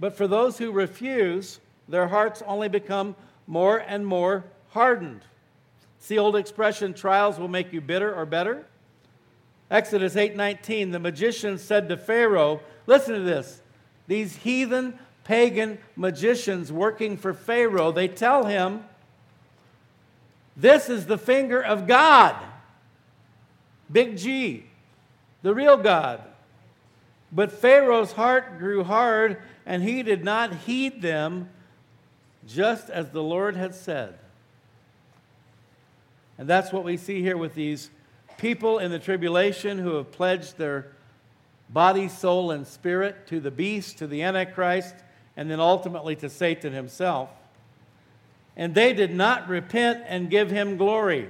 [0.00, 3.14] But for those who refuse, their hearts only become
[3.46, 5.22] more and more hardened.
[5.98, 8.66] It's the old expression, trials will make you bitter or better.
[9.70, 13.62] Exodus 8:19, the magician said to Pharaoh, listen to this.
[14.06, 18.84] These heathen pagan magicians working for Pharaoh, they tell him,
[20.56, 22.36] This is the finger of God.
[23.90, 24.64] Big G,
[25.42, 26.22] the real God.
[27.32, 31.50] But Pharaoh's heart grew hard, and he did not heed them,
[32.46, 34.16] just as the Lord had said.
[36.38, 37.90] And that's what we see here with these
[38.38, 40.92] people in the tribulation who have pledged their
[41.68, 44.94] body, soul, and spirit to the beast, to the Antichrist,
[45.36, 47.28] and then ultimately to Satan himself.
[48.56, 51.28] And they did not repent and give him glory.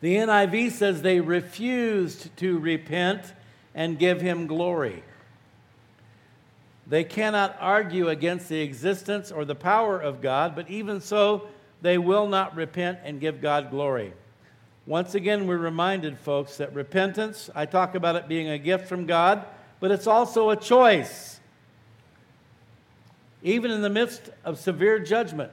[0.00, 3.32] The NIV says they refused to repent
[3.74, 5.02] and give him glory.
[6.86, 11.48] They cannot argue against the existence or the power of God, but even so,
[11.82, 14.12] they will not repent and give God glory.
[14.86, 19.04] Once again, we're reminded, folks, that repentance, I talk about it being a gift from
[19.04, 19.44] God,
[19.80, 21.40] but it's also a choice.
[23.42, 25.52] Even in the midst of severe judgment,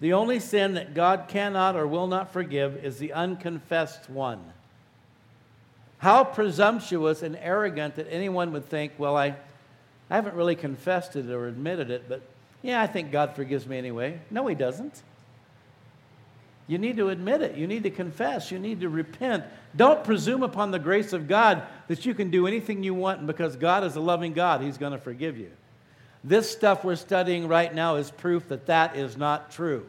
[0.00, 4.40] the only sin that God cannot or will not forgive is the unconfessed one.
[5.98, 9.34] How presumptuous and arrogant that anyone would think, well, I,
[10.08, 12.22] I haven't really confessed it or admitted it, but
[12.62, 14.20] yeah, I think God forgives me anyway.
[14.30, 15.02] No, He doesn't.
[16.68, 17.56] You need to admit it.
[17.56, 18.52] You need to confess.
[18.52, 19.44] You need to repent.
[19.78, 23.28] Don't presume upon the grace of God that you can do anything you want, and
[23.28, 25.52] because God is a loving God, He's going to forgive you.
[26.24, 29.86] This stuff we're studying right now is proof that that is not true.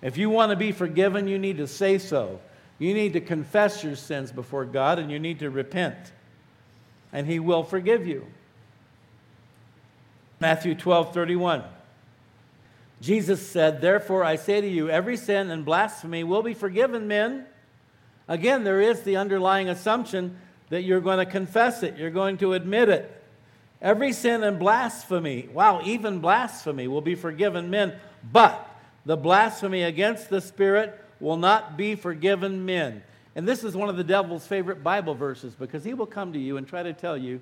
[0.00, 2.40] If you want to be forgiven, you need to say so.
[2.78, 6.12] You need to confess your sins before God and you need to repent,
[7.12, 8.24] and He will forgive you.
[10.38, 11.64] Matthew 12 31.
[13.02, 17.46] Jesus said, Therefore I say to you, every sin and blasphemy will be forgiven men.
[18.28, 20.36] Again, there is the underlying assumption
[20.68, 23.22] that you're going to confess it, you're going to admit it.
[23.80, 27.94] Every sin and blasphemy, wow, even blasphemy will be forgiven men,
[28.32, 28.70] but
[29.04, 33.02] the blasphemy against the Spirit will not be forgiven men.
[33.34, 36.38] And this is one of the devil's favorite Bible verses because he will come to
[36.38, 37.40] you and try to tell you,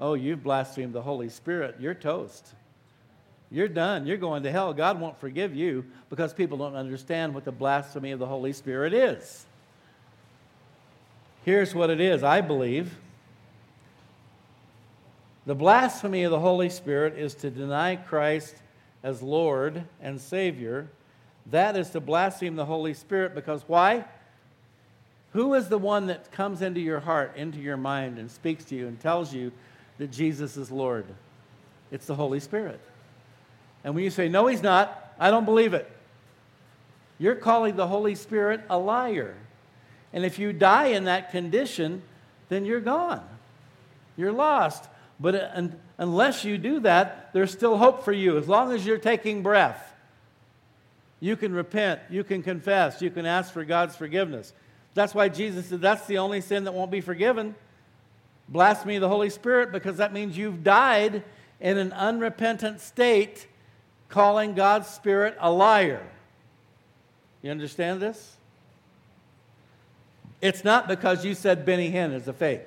[0.00, 2.54] oh, you've blasphemed the Holy Spirit, you're toast.
[3.52, 4.06] You're done.
[4.06, 4.72] You're going to hell.
[4.72, 8.94] God won't forgive you because people don't understand what the blasphemy of the Holy Spirit
[8.94, 9.44] is.
[11.44, 12.96] Here's what it is I believe.
[15.44, 18.54] The blasphemy of the Holy Spirit is to deny Christ
[19.02, 20.88] as Lord and Savior.
[21.50, 24.06] That is to blaspheme the Holy Spirit because why?
[25.32, 28.76] Who is the one that comes into your heart, into your mind, and speaks to
[28.76, 29.52] you and tells you
[29.98, 31.04] that Jesus is Lord?
[31.90, 32.80] It's the Holy Spirit.
[33.84, 35.90] And when you say, No, he's not, I don't believe it,
[37.18, 39.34] you're calling the Holy Spirit a liar.
[40.12, 42.02] And if you die in that condition,
[42.48, 43.26] then you're gone.
[44.16, 44.88] You're lost.
[45.18, 45.52] But
[45.98, 48.36] unless you do that, there's still hope for you.
[48.36, 49.94] As long as you're taking breath,
[51.20, 54.52] you can repent, you can confess, you can ask for God's forgiveness.
[54.94, 57.54] That's why Jesus said that's the only sin that won't be forgiven.
[58.48, 61.22] Blasphemy of the Holy Spirit, because that means you've died
[61.60, 63.46] in an unrepentant state
[64.12, 66.06] calling God's Spirit a liar.
[67.42, 68.36] You understand this?
[70.42, 72.66] It's not because you said Benny Hinn is a fake.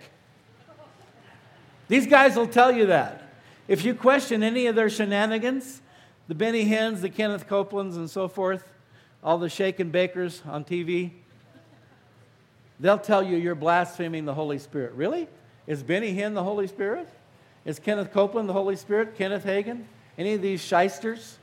[1.87, 3.21] These guys will tell you that.
[3.67, 5.81] If you question any of their shenanigans,
[6.27, 8.73] the Benny Hinns, the Kenneth Copelands, and so forth,
[9.23, 11.11] all the shaken bakers on TV,
[12.79, 14.93] they'll tell you you're blaspheming the Holy Spirit.
[14.93, 15.27] Really?
[15.67, 17.07] Is Benny Hinn the Holy Spirit?
[17.65, 19.15] Is Kenneth Copeland the Holy Spirit?
[19.15, 19.83] Kenneth Hagin?
[20.17, 21.37] Any of these shysters?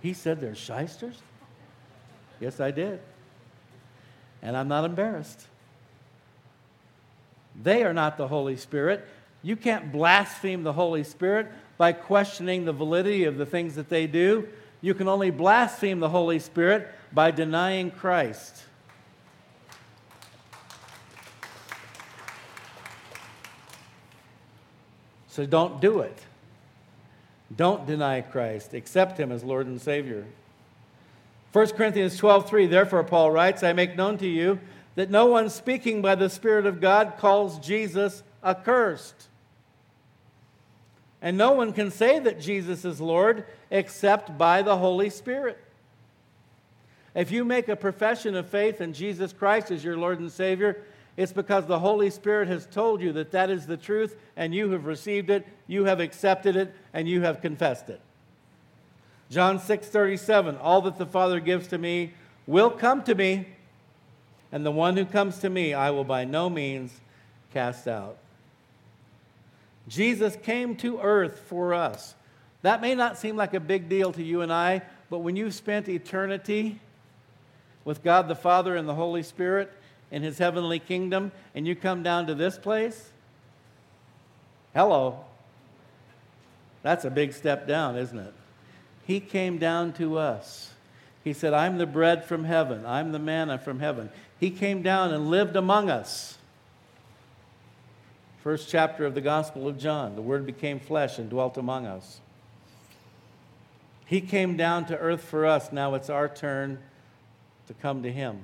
[0.00, 1.20] He said they're shysters?
[2.40, 3.00] Yes, I did.
[4.42, 5.46] And I'm not embarrassed.
[7.62, 9.06] They are not the Holy Spirit.
[9.42, 14.06] You can't blaspheme the Holy Spirit by questioning the validity of the things that they
[14.06, 14.48] do.
[14.80, 18.64] You can only blaspheme the Holy Spirit by denying Christ.
[25.28, 26.18] So don't do it.
[27.56, 28.74] Don't deny Christ.
[28.74, 30.24] Accept him as Lord and Savior.
[31.52, 34.58] 1 Corinthians 12:3 Therefore Paul writes, I make known to you
[34.94, 39.28] that no one speaking by the Spirit of God calls Jesus accursed.
[41.20, 45.58] And no one can say that Jesus is Lord except by the Holy Spirit.
[47.14, 50.82] If you make a profession of faith in Jesus Christ as your Lord and Savior,
[51.16, 54.70] it's because the Holy Spirit has told you that that is the truth and you
[54.70, 58.00] have received it, you have accepted it, and you have confessed it.
[59.30, 62.14] John 6 37, all that the Father gives to me
[62.46, 63.46] will come to me,
[64.50, 67.00] and the one who comes to me I will by no means
[67.52, 68.18] cast out.
[69.88, 72.14] Jesus came to earth for us.
[72.62, 75.54] That may not seem like a big deal to you and I, but when you've
[75.54, 76.80] spent eternity
[77.84, 79.72] with God the Father and the Holy Spirit,
[80.12, 83.10] in his heavenly kingdom and you come down to this place?
[84.74, 85.24] Hello.
[86.82, 88.34] That's a big step down, isn't it?
[89.04, 90.72] He came down to us.
[91.24, 92.84] He said, I'm the bread from heaven.
[92.86, 94.10] I'm the manna from heaven.
[94.38, 96.36] He came down and lived among us.
[98.42, 100.16] First chapter of the Gospel of John.
[100.16, 102.20] The Word became flesh and dwelt among us.
[104.04, 105.72] He came down to earth for us.
[105.72, 106.80] Now it's our turn
[107.68, 108.40] to come to Him.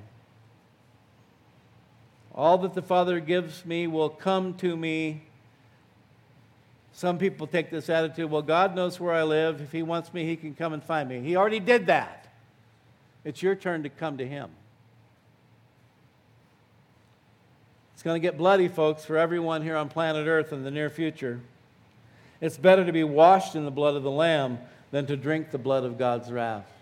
[2.39, 5.23] All that the Father gives me will come to me.
[6.93, 9.59] Some people take this attitude well, God knows where I live.
[9.59, 11.19] If He wants me, He can come and find me.
[11.19, 12.29] He already did that.
[13.25, 14.51] It's your turn to come to Him.
[17.93, 20.89] It's going to get bloody, folks, for everyone here on planet Earth in the near
[20.89, 21.41] future.
[22.39, 24.59] It's better to be washed in the blood of the Lamb
[24.91, 26.78] than to drink the blood of God's wrath.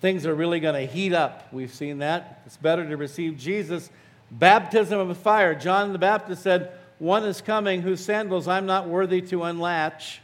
[0.00, 1.52] Things are really going to heat up.
[1.52, 2.42] We've seen that.
[2.46, 3.90] It's better to receive Jesus'
[4.30, 5.54] baptism of fire.
[5.54, 10.20] John the Baptist said, One is coming whose sandals I'm not worthy to unlatch,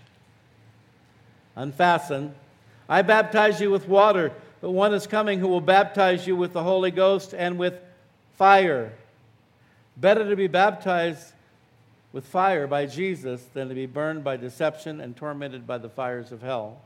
[1.57, 2.35] unfasten.
[2.89, 6.63] I baptize you with water, but one is coming who will baptize you with the
[6.63, 7.81] Holy Ghost and with
[8.35, 8.93] fire.
[9.97, 11.33] Better to be baptized
[12.13, 16.31] with fire by Jesus than to be burned by deception and tormented by the fires
[16.31, 16.83] of hell.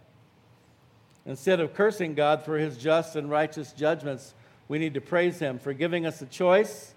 [1.26, 4.32] Instead of cursing God for his just and righteous judgments,
[4.68, 6.94] we need to praise him for giving us a choice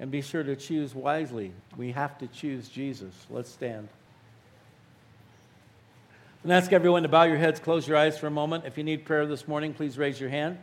[0.00, 1.52] and be sure to choose wisely.
[1.76, 3.14] We have to choose Jesus.
[3.30, 3.88] Let's stand.
[6.42, 8.64] And ask everyone to bow your heads, close your eyes for a moment.
[8.64, 10.58] If you need prayer this morning, please raise your hand.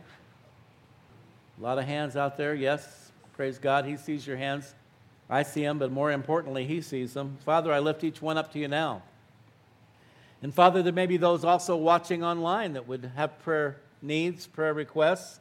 [1.58, 3.12] A lot of hands out there, yes.
[3.34, 3.84] Praise God.
[3.84, 4.74] He sees your hands.
[5.30, 7.38] I see them, but more importantly, He sees them.
[7.44, 9.02] Father, I lift each one up to you now.
[10.42, 14.72] And Father, there may be those also watching online that would have prayer needs, prayer
[14.72, 15.40] requests.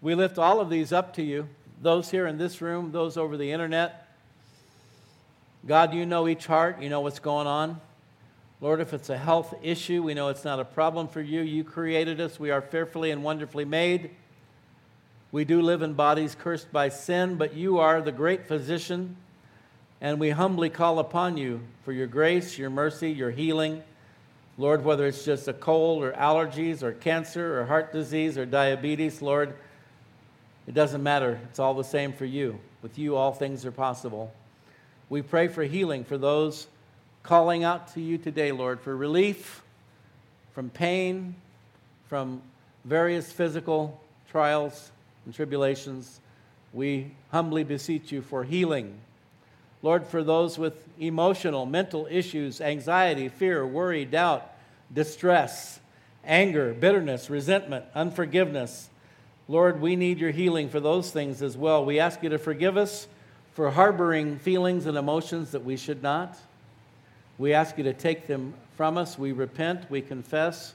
[0.00, 1.48] We lift all of these up to you,
[1.80, 4.08] those here in this room, those over the internet.
[5.66, 7.80] God, you know each heart, you know what's going on.
[8.60, 11.40] Lord, if it's a health issue, we know it's not a problem for you.
[11.40, 14.10] You created us, we are fearfully and wonderfully made.
[15.30, 19.16] We do live in bodies cursed by sin, but you are the great physician,
[20.00, 23.82] and we humbly call upon you for your grace, your mercy, your healing.
[24.58, 29.22] Lord, whether it's just a cold or allergies or cancer or heart disease or diabetes,
[29.22, 29.54] Lord,
[30.66, 31.40] it doesn't matter.
[31.48, 32.60] It's all the same for you.
[32.82, 34.32] With you, all things are possible.
[35.08, 36.66] We pray for healing for those
[37.22, 39.62] calling out to you today, Lord, for relief
[40.54, 41.34] from pain,
[42.08, 42.42] from
[42.84, 44.00] various physical
[44.30, 44.90] trials
[45.24, 46.20] and tribulations.
[46.72, 48.98] We humbly beseech you for healing
[49.82, 54.48] Lord, for those with emotional, mental issues, anxiety, fear, worry, doubt,
[54.92, 55.80] distress,
[56.24, 58.88] anger, bitterness, resentment, unforgiveness,
[59.48, 61.84] Lord, we need your healing for those things as well.
[61.84, 63.08] We ask you to forgive us
[63.54, 66.38] for harboring feelings and emotions that we should not.
[67.38, 69.18] We ask you to take them from us.
[69.18, 70.74] We repent, we confess,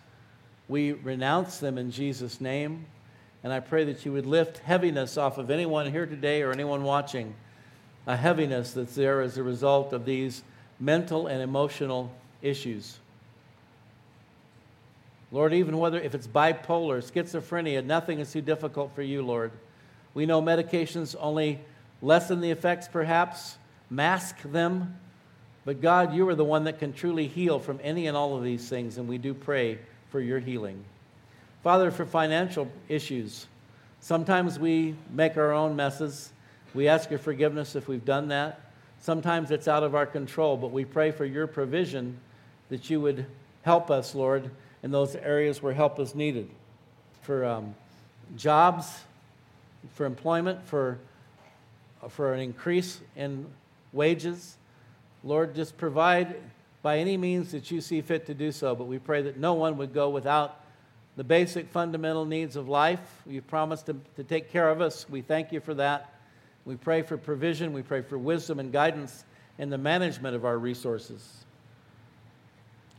[0.67, 2.85] we renounce them in Jesus' name.
[3.43, 6.83] And I pray that you would lift heaviness off of anyone here today or anyone
[6.83, 7.33] watching
[8.07, 10.41] a heaviness that's there as a result of these
[10.79, 12.97] mental and emotional issues.
[15.31, 19.51] Lord, even whether if it's bipolar, schizophrenia, nothing is too difficult for you, Lord.
[20.13, 21.59] We know medications only
[22.01, 23.57] lessen the effects, perhaps,
[23.89, 24.97] mask them.
[25.65, 28.43] But God, you are the one that can truly heal from any and all of
[28.43, 29.79] these things, and we do pray
[30.09, 30.81] for your healing.
[31.61, 33.47] Father, for financial issues,
[33.99, 36.31] sometimes we make our own messes.
[36.77, 38.61] We ask your forgiveness if we've done that.
[38.99, 42.19] Sometimes it's out of our control, but we pray for your provision
[42.69, 43.25] that you would
[43.63, 44.51] help us, Lord,
[44.83, 46.47] in those areas where help is needed.
[47.23, 47.73] For um,
[48.35, 48.99] jobs,
[49.95, 50.99] for employment, for,
[52.09, 53.47] for an increase in
[53.91, 54.55] wages.
[55.23, 56.35] Lord, just provide
[56.83, 58.75] by any means that you see fit to do so.
[58.75, 60.63] But we pray that no one would go without
[61.15, 62.99] the basic fundamental needs of life.
[63.25, 65.09] You've promised to, to take care of us.
[65.09, 66.13] We thank you for that.
[66.67, 67.71] We pray for provision.
[67.71, 69.23] We pray for wisdom and guidance
[69.57, 71.45] in the management of our resources.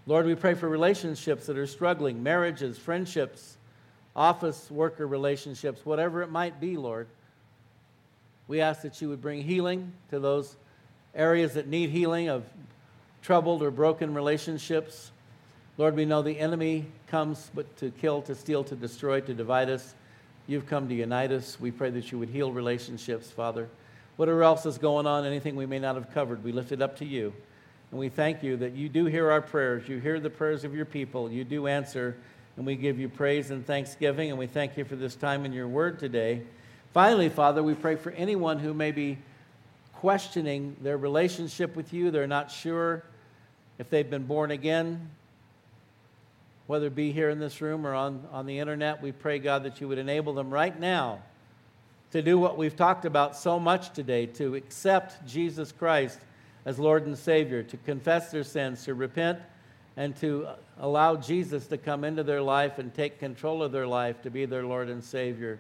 [0.06, 3.58] Lord, we pray for relationships that are struggling, marriages, friendships,
[4.16, 7.08] office worker relationships, whatever it might be, Lord.
[8.48, 10.56] We ask that you would bring healing to those
[11.14, 12.46] areas that need healing of
[13.20, 15.12] troubled or broken relationships.
[15.76, 19.68] Lord, we know the enemy comes but to kill, to steal, to destroy, to divide
[19.68, 19.94] us.
[20.49, 21.61] You've come to unite us.
[21.61, 23.68] We pray that you would heal relationships, Father.
[24.16, 26.96] Whatever else is going on, anything we may not have covered, we lift it up
[26.96, 27.34] to you.
[27.90, 29.86] And we thank you that you do hear our prayers.
[29.86, 31.30] You hear the prayers of your people.
[31.30, 32.16] You do answer.
[32.57, 34.30] And we give you praise and thanksgiving.
[34.30, 36.40] And we thank you for this time in your word today.
[36.94, 39.18] Finally, Father, we pray for anyone who may be
[39.92, 42.11] questioning their relationship with you.
[42.11, 43.05] They're not sure
[43.78, 45.11] if they've been born again,
[46.68, 49.02] whether it be here in this room or on, on the internet.
[49.02, 51.22] We pray, God, that you would enable them right now
[52.10, 56.20] to do what we've talked about so much today to accept Jesus Christ
[56.66, 59.38] as Lord and Savior, to confess their sins, to repent,
[59.96, 60.46] and to
[60.78, 64.44] allow Jesus to come into their life and take control of their life to be
[64.44, 65.58] their Lord and Savior.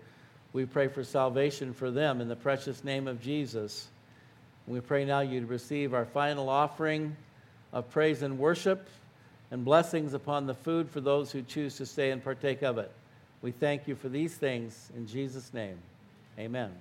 [0.52, 3.88] We pray for salvation for them in the precious name of Jesus.
[4.66, 7.16] We pray now you'd receive our final offering
[7.72, 8.86] of praise and worship
[9.50, 12.92] and blessings upon the food for those who choose to stay and partake of it.
[13.40, 15.78] We thank you for these things in Jesus' name.
[16.38, 16.72] Amen.